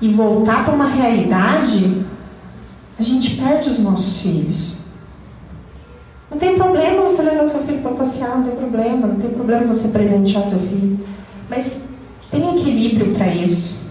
[0.00, 2.04] e voltar para uma realidade,
[2.98, 4.78] a gente perde os nossos filhos.
[6.28, 9.72] Não tem problema você levar seu filho para passear, não tem problema, não tem problema
[9.72, 10.98] você presentear seu filho.
[11.48, 11.82] Mas
[12.32, 13.86] tem equilíbrio para isso.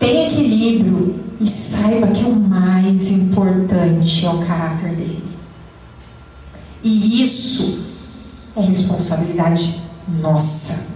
[0.00, 5.36] Tem equilíbrio e saiba que o mais importante é o caráter dele.
[6.82, 7.86] E isso
[8.56, 10.86] é responsabilidade nossa.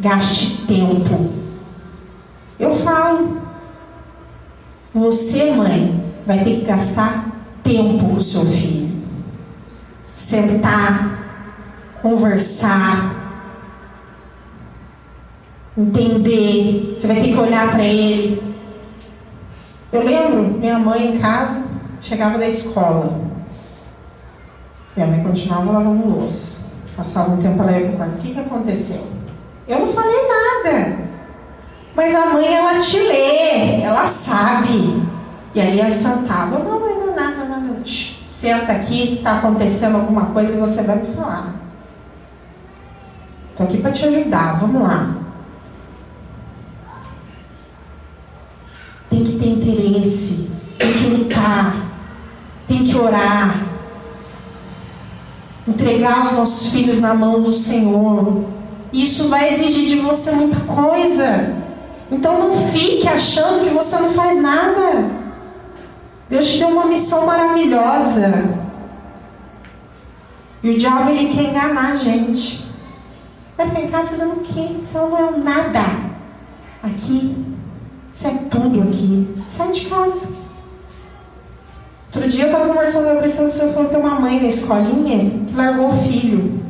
[0.00, 1.30] Gaste tempo.
[2.58, 3.40] Eu falo.
[4.94, 7.30] Você, mãe, vai ter que gastar
[7.62, 8.82] tempo com o seu filho.
[10.14, 11.18] sentar,
[12.00, 13.21] conversar,
[15.76, 16.96] entender.
[16.98, 18.42] Você vai ter que olhar para ele.
[19.92, 21.64] Eu lembro, minha mãe em casa
[22.00, 23.20] chegava da escola.
[24.96, 26.62] Minha mãe continuava lavando louça.
[26.96, 28.16] Passava um tempo ela ia quarto.
[28.16, 29.06] O que, que aconteceu?
[29.66, 30.98] Eu não falei nada.
[31.94, 35.02] Mas a mãe, ela te lê, ela sabe.
[35.54, 36.58] E aí ela sentava.
[36.58, 37.60] Não, mãe, não, nada, nada.
[37.60, 37.84] não.
[37.84, 41.54] Senta aqui, está acontecendo alguma coisa e você vai me falar.
[43.50, 45.21] Estou aqui para te ajudar, vamos lá.
[49.92, 51.76] Interesse, tem que lutar,
[52.66, 53.66] tem que orar,
[55.68, 58.44] entregar os nossos filhos na mão do Senhor.
[58.92, 61.54] Isso vai exigir de você muita coisa.
[62.10, 65.10] Então não fique achando que você não faz nada.
[66.28, 68.62] Deus te deu uma missão maravilhosa.
[70.62, 72.66] E o diabo ele quer enganar a gente.
[73.56, 74.76] Vai ficar em casa fazendo o quê?
[74.82, 76.12] Você não é nada.
[76.82, 77.51] Aqui,
[78.12, 79.28] você é tudo aqui.
[79.48, 80.28] Sai de casa.
[82.14, 85.30] Outro dia eu estava conversando com a pessoa que falou que uma mãe na escolinha
[85.30, 86.62] que largou o filho.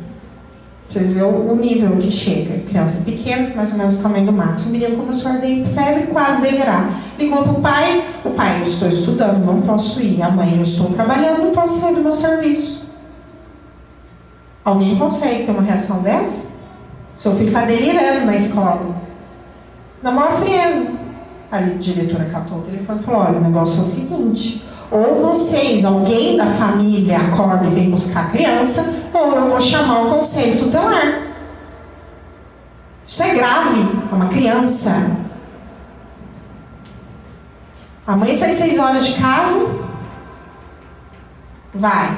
[0.89, 2.59] Vocês verem o nível que chega.
[2.69, 4.65] Criança pequena, mais ou menos o tamanho do Max.
[4.65, 7.01] O menino começou a arder febre, quase delirar.
[7.19, 8.07] Ligou para o pai.
[8.23, 10.21] O pai, eu estou estudando, não posso ir.
[10.21, 12.87] A mãe, eu estou trabalhando, não posso sair do meu serviço.
[14.63, 16.51] Alguém consegue ter uma reação dessa?
[17.17, 18.95] Seu filho está delirando na escola.
[20.01, 20.92] Na maior frieza.
[21.53, 25.83] A diretora catou o telefone e falou, olha, o negócio é o seguinte ou vocês,
[25.83, 30.59] alguém da família, acorda e vem buscar a criança, ou eu vou chamar o conselho
[30.59, 31.33] tutelar.
[33.05, 35.17] Isso é grave para uma criança.
[38.05, 39.67] A mãe sai seis horas de casa,
[41.73, 42.15] vai.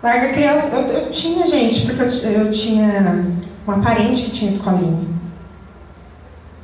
[0.00, 0.66] Larga a criança.
[0.68, 3.24] Eu, eu tinha, gente, porque eu, eu tinha
[3.66, 5.13] uma parente que tinha escolinha.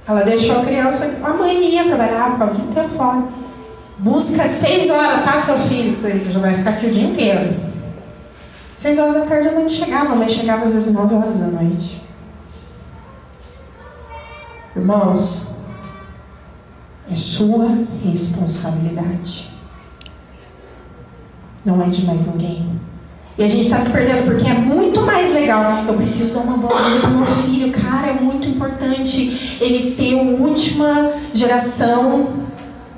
[0.07, 3.23] Ela deixou a criança, a mãe ia trabalhar, ficava o dia inteiro fora.
[3.99, 5.95] Busca seis horas, tá, seu filho?
[5.95, 7.61] Você já vai ficar aqui o dia inteiro.
[8.79, 10.13] Seis horas da tarde a mãe chegava.
[10.13, 12.03] A mãe chegava às vezes nove horas da noite.
[14.75, 15.49] Irmãos,
[17.11, 17.69] é sua
[18.03, 19.51] responsabilidade.
[21.63, 22.80] Não é de mais ninguém.
[23.39, 25.85] E a gente está se perdendo porque é muito mais legal.
[25.87, 27.73] Eu preciso dar uma vida para meu filho.
[27.73, 32.29] Cara, é muito importante ele ter a última geração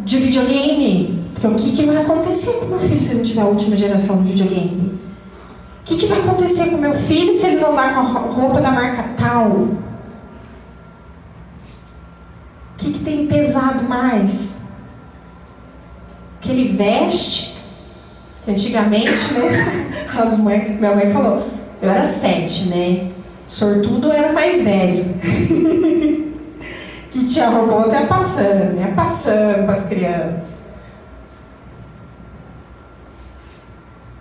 [0.00, 1.22] de videogame.
[1.34, 3.76] Porque o que, que vai acontecer com meu filho se ele não tiver a última
[3.76, 5.00] geração de videogame?
[5.80, 8.60] O que, que vai acontecer com meu filho se ele não andar com a roupa
[8.60, 9.48] da marca tal?
[9.50, 9.78] O
[12.78, 14.58] que, que tem pesado mais?
[16.40, 17.51] Que ele veste?
[18.46, 20.08] Antigamente, né?
[20.18, 21.48] As minha mãe falou,
[21.80, 23.10] eu era sete, né?
[23.46, 25.14] Sortudo era mais velho.
[27.12, 30.52] que tinha robô até passando, ia passando para as crianças.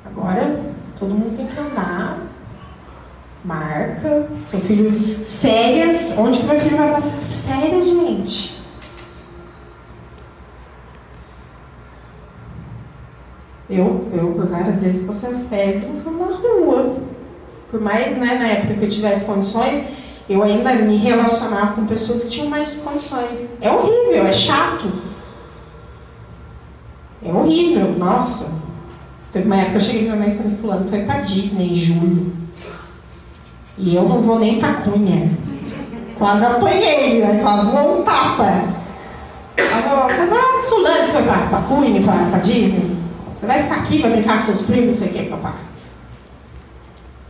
[0.06, 0.60] Agora,
[1.00, 2.20] todo mundo tem que andar,
[3.44, 8.61] marca, seu filho, férias, onde que meu filho vai passar as férias, gente?
[13.72, 16.98] Eu, eu por várias vezes passei as férias na rua.
[17.72, 19.86] Por mais, né, na época que eu tivesse condições,
[20.30, 23.48] eu ainda me relacionava com pessoas que tinham mais condições.
[23.62, 24.92] É horrível, é chato.
[27.26, 28.52] É horrível, nossa.
[29.32, 31.72] Teve uma época que eu cheguei pra minha mãe e falei, fulano, foi pra Disney
[31.72, 32.34] em julho.
[33.78, 35.32] E eu não vou nem pra Cunha.
[36.18, 37.40] Quase apanhei, né?
[37.42, 38.82] Quase um tapa.
[39.58, 43.01] Agora, ah, fulano foi pra, pra Cunha, pra, pra Disney.
[43.42, 45.54] Você vai ficar aqui, vai brincar com seus primos, não sei o que, papai.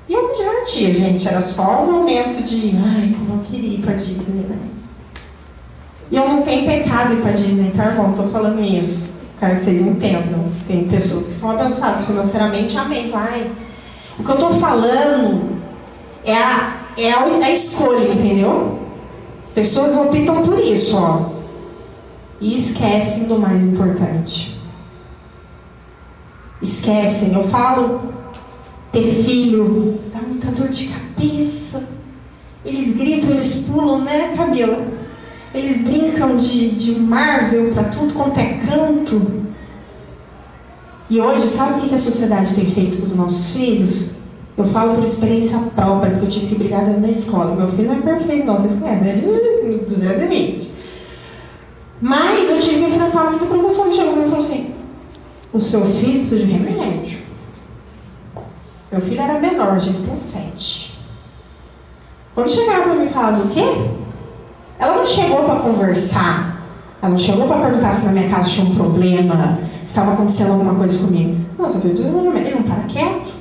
[0.10, 1.26] E eu me divertia, gente.
[1.26, 4.58] Era só um momento de, ai, como eu queria ir pra Disney, né?
[6.12, 8.12] E eu não tenho pecado ir pra Disney, tá, irmão?
[8.12, 9.13] Tô falando isso.
[9.39, 10.52] Quero que vocês entendam.
[10.67, 13.50] Tem pessoas que são abençoadas financeiramente, amém, vai.
[14.19, 15.62] O que eu tô falando
[16.26, 18.80] é a, é a, a escolha, entendeu?
[19.55, 21.39] Pessoas optam por isso, ó.
[22.41, 24.61] E esquecem do mais importante.
[26.62, 27.34] Esquecem.
[27.34, 28.12] Eu falo
[28.91, 31.84] ter filho dá muita dor de cabeça.
[32.66, 34.86] Eles gritam, eles pulam, né, Camila?
[35.53, 39.41] Eles brincam de, de Marvel para tudo quanto é canto.
[41.09, 44.12] E hoje, sabe o que a sociedade tem feito com os nossos filhos?
[44.57, 47.55] Eu falo por experiência própria, porque eu tive que brigar dentro da escola.
[47.55, 50.72] Meu filho não é perfeito, não, vocês conhecem, ele é 220.
[52.01, 53.91] Mas eu tive que enfrentar muita promoção.
[53.91, 54.72] Chegou e falou assim:
[55.54, 57.20] o seu filho precisa de remédio.
[58.91, 60.99] Meu filho era menor, ele tem sete.
[62.34, 63.66] Quando chegava para me falar do quê?
[64.80, 66.62] Ela não chegou para conversar.
[67.02, 70.52] Ela não chegou para perguntar se na minha casa tinha um problema, se estava acontecendo
[70.52, 71.38] alguma coisa comigo.
[71.58, 73.32] Nossa, eu falei, ele não para quieto.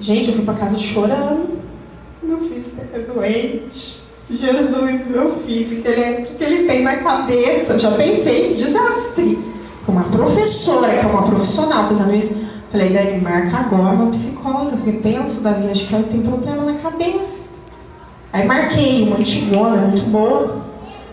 [0.00, 1.58] Gente, eu fui para casa chorando.
[2.22, 3.98] Meu filho é doente.
[4.30, 7.78] Jesus, meu filho, o que, que ele tem na cabeça?
[7.78, 9.38] Já pensei, desastre.
[9.88, 12.36] Com uma professora, que é uma profissional fazendo isso.
[12.70, 16.74] Falei, Dani, marca agora uma psicóloga, porque penso, Davi, acho que ela tem problema na
[16.74, 17.48] cabeça.
[18.30, 20.60] Aí marquei uma antigona, muito boa.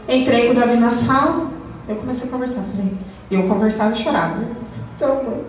[0.09, 1.49] Entrei com o Davi na sala.
[1.88, 2.63] Eu comecei a conversar.
[2.69, 2.91] Falei,
[3.32, 4.43] eu conversava e chorava.
[4.97, 5.45] Então, moça,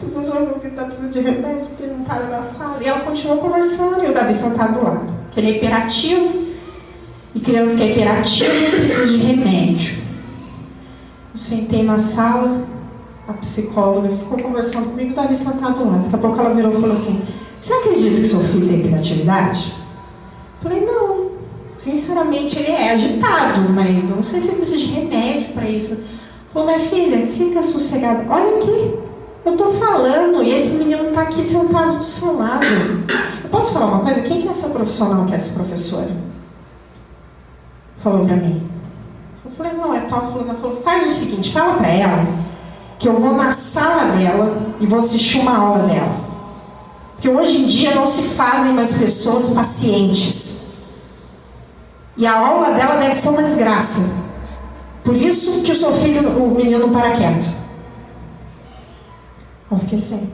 [0.00, 2.78] o professor falou que está precisando de remédio, porque ele não para na sala.
[2.80, 5.00] E ela continuou conversando e o Davi sentado do lado.
[5.36, 6.46] Ele é hiperativo.
[7.34, 10.07] E criança que é hiperativa precisa de remédio.
[11.38, 12.66] Sentei na sala,
[13.28, 15.98] a psicóloga ficou conversando comigo, Davi sentado lá.
[15.98, 17.22] Daqui a pouco ela virou e falou assim:
[17.60, 19.72] Você acredita que seu filho tem hiperatividade?
[19.76, 21.28] Eu falei: Não.
[21.80, 25.96] Sinceramente, ele é agitado, mas eu não sei se precisa de remédio para isso.
[26.52, 28.26] Falou: Minha filha, fica sossegada.
[28.28, 28.94] Olha aqui,
[29.44, 32.66] eu tô falando e esse menino tá aqui sentado do seu lado.
[33.44, 34.22] Eu posso falar uma coisa?
[34.22, 36.10] Quem que é essa profissional que é essa professora?
[38.02, 38.67] Falou para mim.
[39.58, 40.32] Falei: Não, é tal.
[40.38, 42.24] Ela falou: Faz o seguinte, fala para ela
[42.98, 46.16] que eu vou na sala dela e vou assistir uma aula dela.
[47.14, 50.66] Porque hoje em dia não se fazem mais pessoas pacientes.
[52.16, 54.00] E a aula dela deve ser uma desgraça.
[55.04, 57.48] Por isso que o seu filho, o menino, para quieto.
[59.70, 60.30] Eu fiquei assim.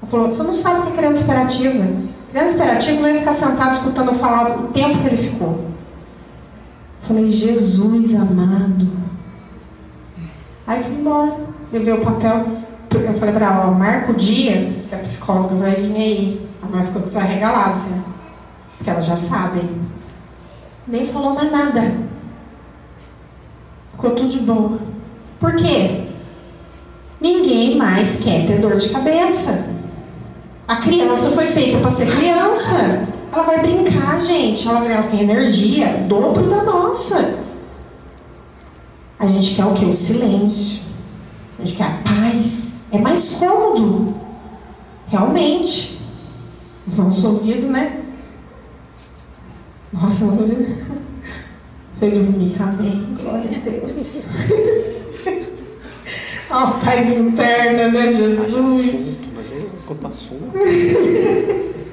[0.00, 1.86] Ela falou, você não sabe o que é criança esperativa.
[2.30, 5.69] Criança esperativa não ia ficar sentado escutando eu falar o tempo que ele ficou.
[7.10, 8.86] Falei, Jesus amado.
[10.64, 11.40] Aí fui embora
[11.72, 12.46] levei o papel,
[12.88, 16.48] eu falei para ela, ó, marca o dia que a psicóloga vai vir aí.
[16.62, 18.00] A mãe ficou desarregalada, assim,
[18.76, 19.68] porque elas já sabem.
[20.86, 21.96] Nem falou mais nada.
[23.90, 24.78] Ficou tudo de boa.
[25.40, 26.10] Por quê?
[27.20, 29.68] Ninguém mais quer ter dor de cabeça.
[30.68, 33.09] A criança foi feita para ser criança.
[33.32, 34.68] Ela vai brincar, gente.
[34.68, 37.38] Ela, ela tem energia, dobro da nossa.
[39.18, 39.84] A gente quer o quê?
[39.84, 40.80] O silêncio.
[41.62, 44.14] Acho que a paz é mais cômodo.
[45.08, 46.00] Realmente.
[46.96, 48.00] Nosso ouvido, né?
[49.92, 50.36] Nossa, não
[52.00, 52.56] foi dormir.
[52.60, 53.16] Amém.
[53.20, 54.24] Glória a Deus.
[56.50, 59.20] Ó, oh, paz interna, né, Jesus?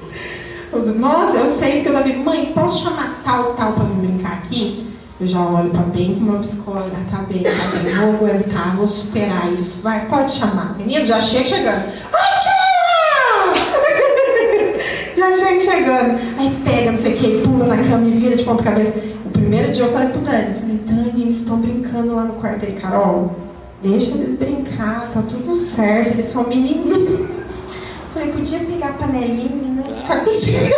[0.72, 4.86] Nossa, eu sei que o Davi, mãe, posso chamar tal, tal para me brincar aqui?
[5.20, 7.50] Eu já olho para bem com uma psicóloga, tá bem, tá
[7.82, 9.82] bem, vou aguentar, vou superar isso.
[9.82, 10.76] Vai, pode chamar.
[10.78, 11.84] Menino, já chega chegando.
[12.12, 12.38] Ai,
[15.16, 16.20] já chega chegando.
[16.38, 18.98] Aí pega, não sei o que, pula na cama e vira de ponta cabeça.
[19.24, 22.60] O primeiro dia eu falei pro Dani, falei, Dani, eles estão brincando lá no quarto
[22.60, 23.34] dele, Carol.
[23.82, 27.37] Deixa eles brincar, tá tudo certo, eles são menininhos.
[28.14, 29.82] Falei, podia pegar a panelinha, né?
[30.02, 30.74] Ficar cozinhando.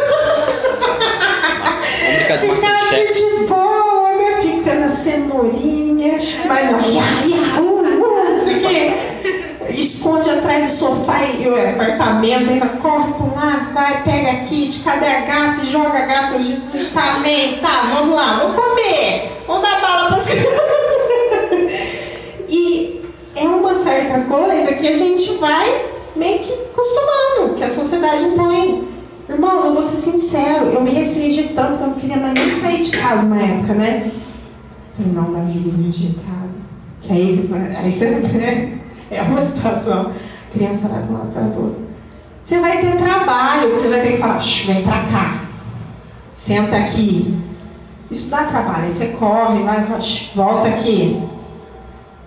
[2.18, 4.00] Ficar de boa
[4.40, 8.92] picando a cenourinha, mas não, ia, ia, uh, uh, não sei o quê.
[9.70, 14.70] Esconde atrás do sofá e o apartamento, ainda corre para um lado, vai, pega aqui,
[14.84, 19.30] cadê a gata e joga a gata, Jesus, tá, amém, tá, vamos lá, vamos comer,
[19.46, 20.28] vamos dar bala para as
[22.48, 23.00] E
[23.36, 25.84] é uma certa coisa que a gente vai
[26.16, 26.49] meio que
[26.80, 28.88] acostumando, que a sociedade impõe.
[29.28, 32.50] Irmãos, eu vou ser sincero, eu me restringi tanto que eu não queria mais nem
[32.50, 34.10] sair de casa uma época, né?
[34.98, 36.50] não da vida digitado.
[37.00, 38.78] Que aí, aí você né?
[39.10, 40.10] é uma situação.
[40.10, 41.90] A criança vai para lado para.
[42.44, 45.44] Você vai ter trabalho, você vai ter que falar, vem para cá,
[46.34, 47.38] senta aqui.
[48.10, 49.86] Isso dá trabalho, aí você corre, vai,
[50.34, 51.22] volta aqui.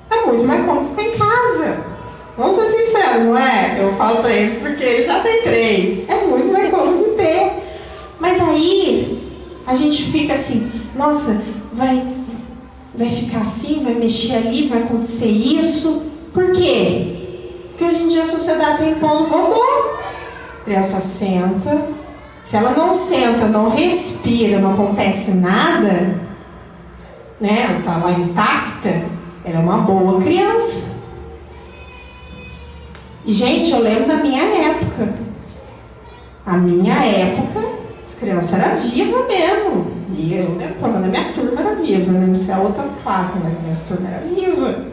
[0.09, 1.92] É muito mais como ficar em casa.
[2.35, 3.77] Vamos ser sinceros, não é?
[3.79, 6.09] Eu falo para eles porque já tem três.
[6.09, 7.51] É muito mais cômodo de ter.
[8.19, 9.31] Mas aí
[9.67, 12.07] a gente fica assim, nossa, vai,
[12.95, 16.07] vai ficar assim, vai mexer ali, vai acontecer isso.
[16.33, 17.67] Por quê?
[17.69, 19.61] Porque hoje em dia a sociedade tem ponto robô.
[20.59, 21.87] A criança senta.
[22.41, 26.19] Se ela não senta, não respira, não acontece nada,
[27.39, 27.67] né?
[27.69, 28.89] Ela está lá intacta,
[29.45, 30.92] ela é uma boa criança.
[33.25, 35.13] E, gente, eu lembro da minha época.
[36.45, 37.61] A minha época,
[38.05, 39.87] as crianças eram vivas mesmo.
[40.15, 42.25] E eu, né, pelo menos a minha turma era viva, né?
[42.27, 44.85] Não sei outras classes, mas a minha turma era viva.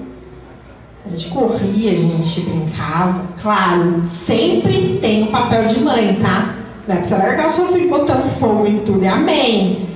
[1.04, 3.22] A A gente corria, a gente brincava.
[3.42, 6.54] Claro, sempre tem o papel de mãe, tá?
[6.86, 9.88] Não é pra você largar o seu filho botando fogo em tudo, é amém.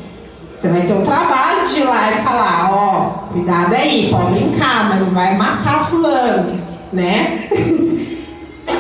[0.56, 4.88] Você vai ter o trabalho de ir lá e falar, ó, cuidado aí, pode brincar,
[4.88, 6.58] mas não vai matar fulano,
[6.92, 7.48] né?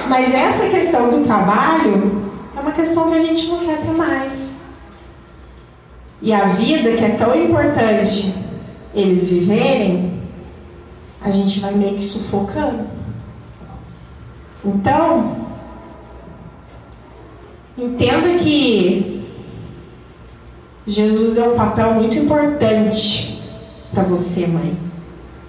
[0.08, 4.56] mas essa questão do trabalho é uma questão que a gente não quer ter mais.
[6.20, 8.34] E a vida que é tão importante
[8.94, 10.20] eles viverem,
[11.20, 12.86] a gente vai meio que sufocando.
[14.64, 15.36] Então,
[17.76, 19.28] entenda que
[20.86, 23.42] Jesus deu um papel muito importante
[23.92, 24.76] para você, mãe.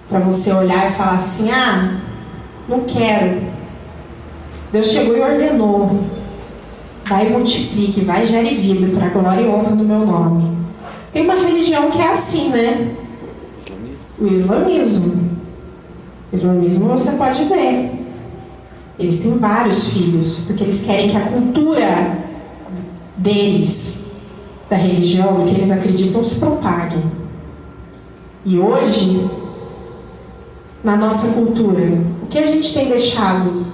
[0.08, 2.00] Para você olhar e falar assim: ah,
[2.68, 3.55] não quero.
[4.72, 6.00] Deus chegou e ordenou.
[7.04, 10.56] Vai e multiplique, vai e gere vida para a glória e honra do meu nome.
[11.12, 12.94] Tem uma religião que é assim, né?
[13.56, 14.06] Islamismo.
[14.18, 15.30] O islamismo.
[16.32, 17.92] O islamismo você pode ver.
[18.98, 22.18] Eles têm vários filhos, porque eles querem que a cultura
[23.16, 24.04] deles,
[24.68, 26.98] da religião, do que eles acreditam, se propague.
[28.44, 29.28] E hoje,
[30.82, 31.84] na nossa cultura,
[32.22, 33.66] o que a gente tem deixado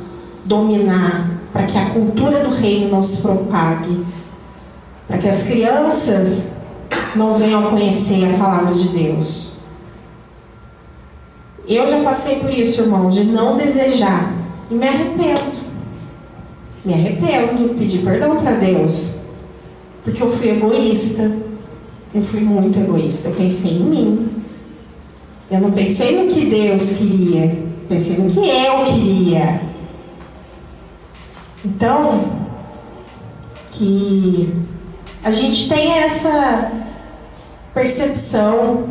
[0.45, 4.05] dominar para que a cultura do reino não se propague?
[5.07, 6.53] Para que as crianças
[7.15, 9.53] não venham a conhecer a palavra de Deus.
[11.69, 14.33] Eu já passei por isso, irmão, de não desejar.
[14.71, 15.53] E me arrependo.
[16.85, 19.17] Me arrependo, pedi perdão para Deus.
[20.05, 21.31] Porque eu fui egoísta.
[22.15, 23.29] Eu fui muito egoísta.
[23.29, 24.29] Eu pensei em mim.
[25.51, 27.57] Eu não pensei no que Deus queria.
[27.89, 29.72] Pensei no que eu queria.
[31.65, 32.21] Então,
[33.73, 34.53] que
[35.23, 36.73] a gente tenha essa
[37.73, 38.89] percepção,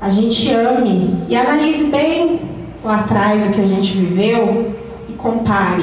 [0.00, 2.40] a gente ame e analise bem
[2.82, 4.74] lá atrás o que a gente viveu
[5.08, 5.82] e compare.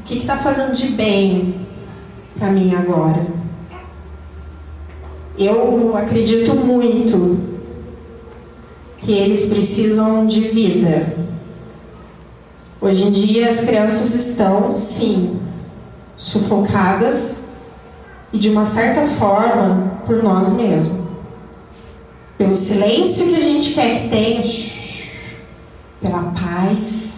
[0.00, 1.66] O que está fazendo de bem
[2.36, 3.24] para mim agora?
[5.38, 7.38] Eu acredito muito
[8.98, 11.25] que eles precisam de vida.
[12.78, 15.40] Hoje em dia as crianças estão, sim,
[16.16, 17.40] sufocadas
[18.32, 21.06] e de uma certa forma por nós mesmos.
[22.36, 24.42] Pelo silêncio que a gente quer que tenha,
[26.02, 27.14] pela paz.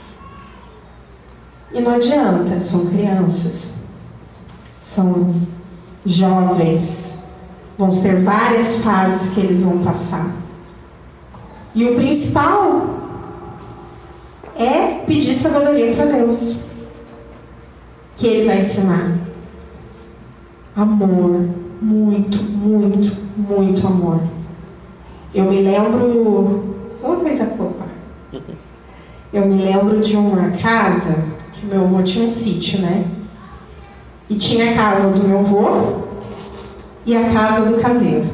[1.72, 3.64] E não adianta, são crianças,
[4.80, 5.32] são
[6.06, 7.18] jovens,
[7.76, 10.30] vão ter várias fases que eles vão passar.
[11.74, 12.97] E o principal
[14.58, 16.64] é pedir sabedoria para Deus,
[18.16, 19.16] que Ele vai ensinar.
[20.74, 21.48] Amor,
[21.80, 24.20] muito, muito, muito amor.
[25.34, 26.76] Eu me lembro.
[27.02, 27.84] Uma coisa pouca.
[29.32, 33.04] Eu me lembro de uma casa que meu avô tinha um sítio, né?
[34.28, 36.02] E tinha a casa do meu avô
[37.06, 38.26] e a casa do caseiro.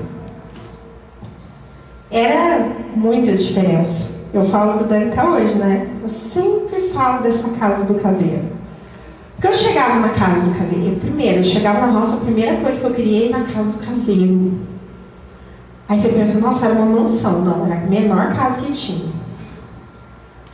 [2.11, 4.14] Era muita diferença.
[4.35, 5.89] Eu falo pro Dani até hoje, né?
[6.03, 8.43] Eu sempre falo dessa casa do caseiro.
[9.37, 12.81] Porque eu chegava na casa do caseiro, primeiro, eu chegava na roça, a primeira coisa
[12.81, 14.59] que eu queria é ir na casa do caseiro.
[15.89, 17.43] Aí você pensa, nossa, era uma mansão.
[17.43, 19.13] Não, era a menor casa que tinha.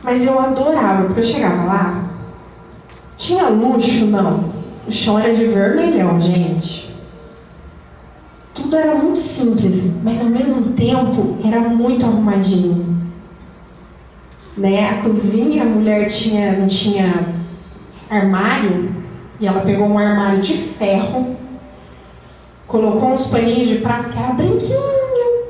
[0.03, 2.03] Mas eu adorava, porque eu chegava lá,
[3.17, 4.51] tinha luxo, não.
[4.87, 6.93] O chão era de vermelhão, gente.
[8.53, 13.00] Tudo era muito simples, mas ao mesmo tempo era muito arrumadinho.
[14.61, 14.87] Né?
[14.91, 17.25] A cozinha, a mulher tinha, não tinha
[18.07, 18.93] armário,
[19.39, 21.35] e ela pegou um armário de ferro,
[22.67, 25.41] colocou uns paninhos de prata que era branquinho,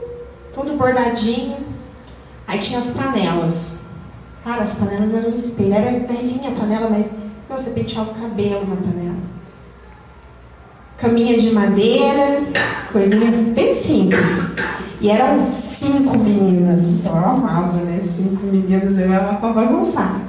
[0.55, 1.57] todo bordadinho.
[2.47, 3.79] Aí tinha as panelas.
[4.45, 7.07] Cara, as panelas eram um espelho, era velhinha a panela, mas
[7.49, 9.15] você penteava o cabelo na panela.
[10.97, 12.43] Caminha de madeira,
[12.93, 14.55] coisinhas bem simples.
[15.01, 15.41] E eram
[15.81, 16.81] cinco meninas.
[17.03, 17.99] Eu amava, né?
[18.15, 20.21] Cinco meninas, eu era pra bagunçar.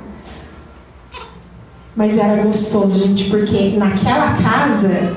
[1.94, 5.14] Mas era gostoso, gente, porque naquela casa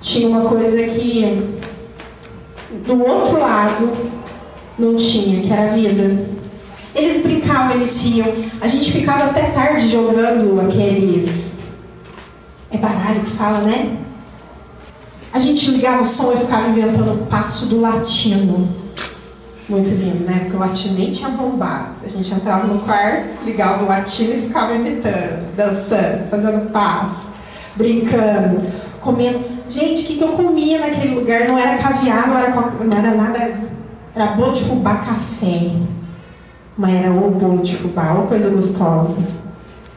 [0.00, 1.56] tinha uma coisa que
[2.84, 3.92] do outro lado
[4.76, 6.26] não tinha, que era a vida.
[6.92, 8.26] Eles brincavam, eles iam.
[8.60, 11.52] A gente ficava até tarde jogando aqueles.
[12.72, 13.96] É baralho que fala, né?
[15.32, 18.85] A gente ligava o som e ficava inventando o passo do latino.
[19.68, 20.40] Muito lindo, né?
[20.42, 21.94] Porque o latino nem tinha bombado.
[22.04, 27.30] A gente entrava no quarto, ligava o latino e ficava imitando, dançando, fazendo passo,
[27.74, 28.62] brincando,
[29.00, 29.44] comendo.
[29.68, 31.48] Gente, o que, que eu comia naquele lugar?
[31.48, 33.60] Não era caviar, não era, não era nada.
[34.14, 35.72] Era bolo de fubá, café.
[36.78, 39.20] Mas era o bolo de fubá, uma coisa gostosa.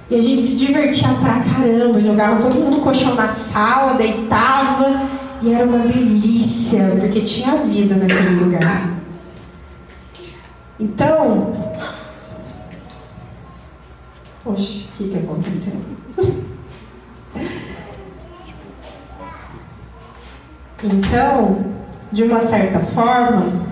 [0.09, 5.03] E a gente se divertia pra caramba, jogava todo mundo no colchão na sala, deitava,
[5.43, 8.98] e era uma delícia, porque tinha vida naquele lugar.
[10.79, 11.51] Então,
[14.45, 15.81] poxa, o que, que aconteceu?
[20.81, 21.65] Então,
[22.13, 23.67] de uma certa forma,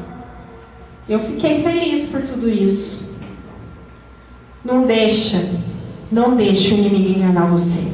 [1.07, 3.15] eu fiquei feliz por tudo isso.
[4.65, 5.49] Não deixa,
[6.11, 7.87] não deixa o inimigo enganar você.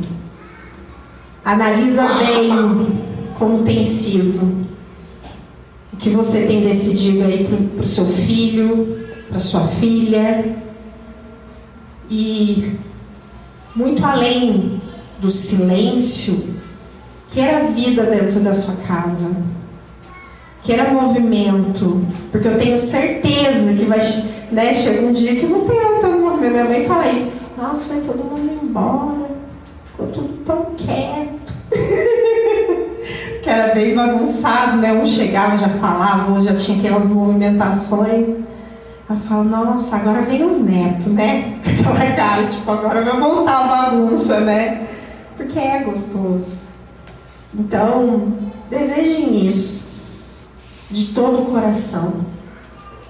[1.45, 3.03] Analisa bem
[3.37, 4.62] como tem sido
[5.93, 10.55] o que você tem decidido aí para o seu filho, para sua filha.
[12.09, 12.77] E
[13.75, 14.81] muito além
[15.19, 16.53] do silêncio,
[17.31, 19.35] que era vida dentro da sua casa,
[20.63, 23.99] que era movimento, porque eu tenho certeza que vai
[24.51, 24.71] né,
[25.01, 26.51] um dia que não tem tanto movimento.
[26.53, 29.29] Minha mãe fala isso, nossa, foi todo mundo embora,
[29.85, 31.53] ficou tudo tão quieto.
[33.43, 34.93] que era bem bagunçado, né?
[34.93, 38.37] Um chegava, já falava, ou já tinha aquelas movimentações.
[39.09, 41.59] Ela fala, nossa, agora vem os netos, né?
[41.67, 44.87] Aquela cara, tipo, agora vai voltar a bagunça, né?
[45.35, 46.63] Porque é gostoso.
[47.53, 48.33] Então,
[48.69, 49.91] desejem isso
[50.89, 52.21] de todo o coração.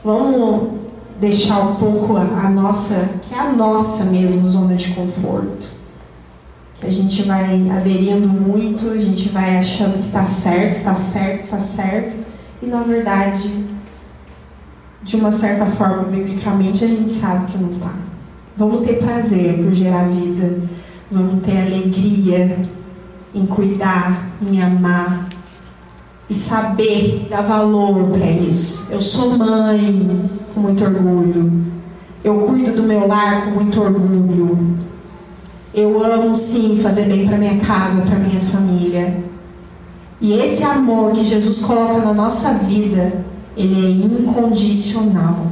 [0.03, 0.79] Vamos
[1.19, 5.72] deixar um pouco a, a nossa, que é a nossa mesmo zona de conforto.
[6.85, 11.59] A gente vai aderindo muito, a gente vai achando que está certo, está certo, está
[11.59, 12.15] certo,
[12.61, 13.65] e na verdade,
[15.01, 17.93] de uma certa forma, biblicamente, a gente sabe que não está.
[18.57, 20.61] Vamos ter prazer por gerar vida,
[21.11, 22.59] vamos ter alegria
[23.33, 25.27] em cuidar, em amar
[26.29, 28.91] e saber dar valor para isso.
[28.91, 31.63] Eu sou mãe com muito orgulho.
[32.23, 34.77] Eu cuido do meu lar com muito orgulho.
[35.73, 39.17] Eu amo sim fazer bem para minha casa, para minha família.
[40.21, 43.25] E esse amor que Jesus coloca na nossa vida,
[43.57, 45.47] ele é incondicional.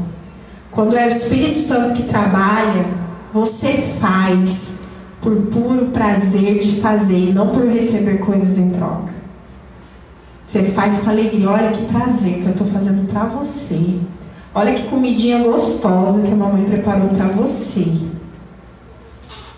[0.72, 2.86] Quando é o Espírito Santo que trabalha,
[3.34, 4.80] você faz
[5.22, 9.12] por puro prazer de fazer, não por receber coisas em troca.
[10.46, 11.50] Você faz com alegria.
[11.50, 13.98] Olha que prazer que eu estou fazendo para você.
[14.54, 18.11] Olha que comidinha gostosa que a mamãe preparou para você.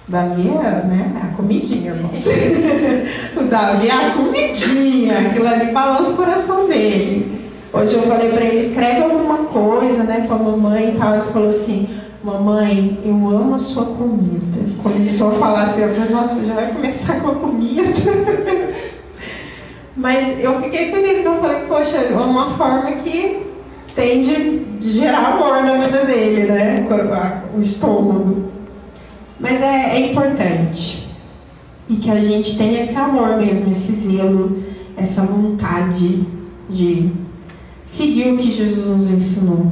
[0.07, 2.25] Davi é né, a comidinha, irmãos.
[3.37, 5.19] o Davi é a comidinha.
[5.19, 7.41] Aquilo ali balança o coração dele.
[7.71, 11.15] Hoje eu falei para ele, escreve alguma coisa, né, com a mamãe e tal.
[11.15, 11.87] Ele falou assim,
[12.23, 14.57] Mamãe, eu amo a sua comida.
[14.81, 17.83] Começou a falar assim, eu falei, nossa, já vai começar com a comida.
[19.93, 23.45] Mas eu fiquei feliz, que eu falei, poxa, é uma forma que
[23.93, 26.87] tem de gerar amor na vida dele, né?
[27.53, 28.52] O estômago.
[29.39, 31.09] Mas é, é importante.
[31.89, 34.63] E que a gente tenha esse amor mesmo, esse zelo,
[34.95, 36.25] essa vontade
[36.69, 37.11] de
[37.83, 39.71] seguir o que Jesus nos ensinou.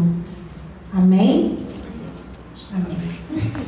[0.93, 1.57] Amém?
[2.73, 3.60] Amém.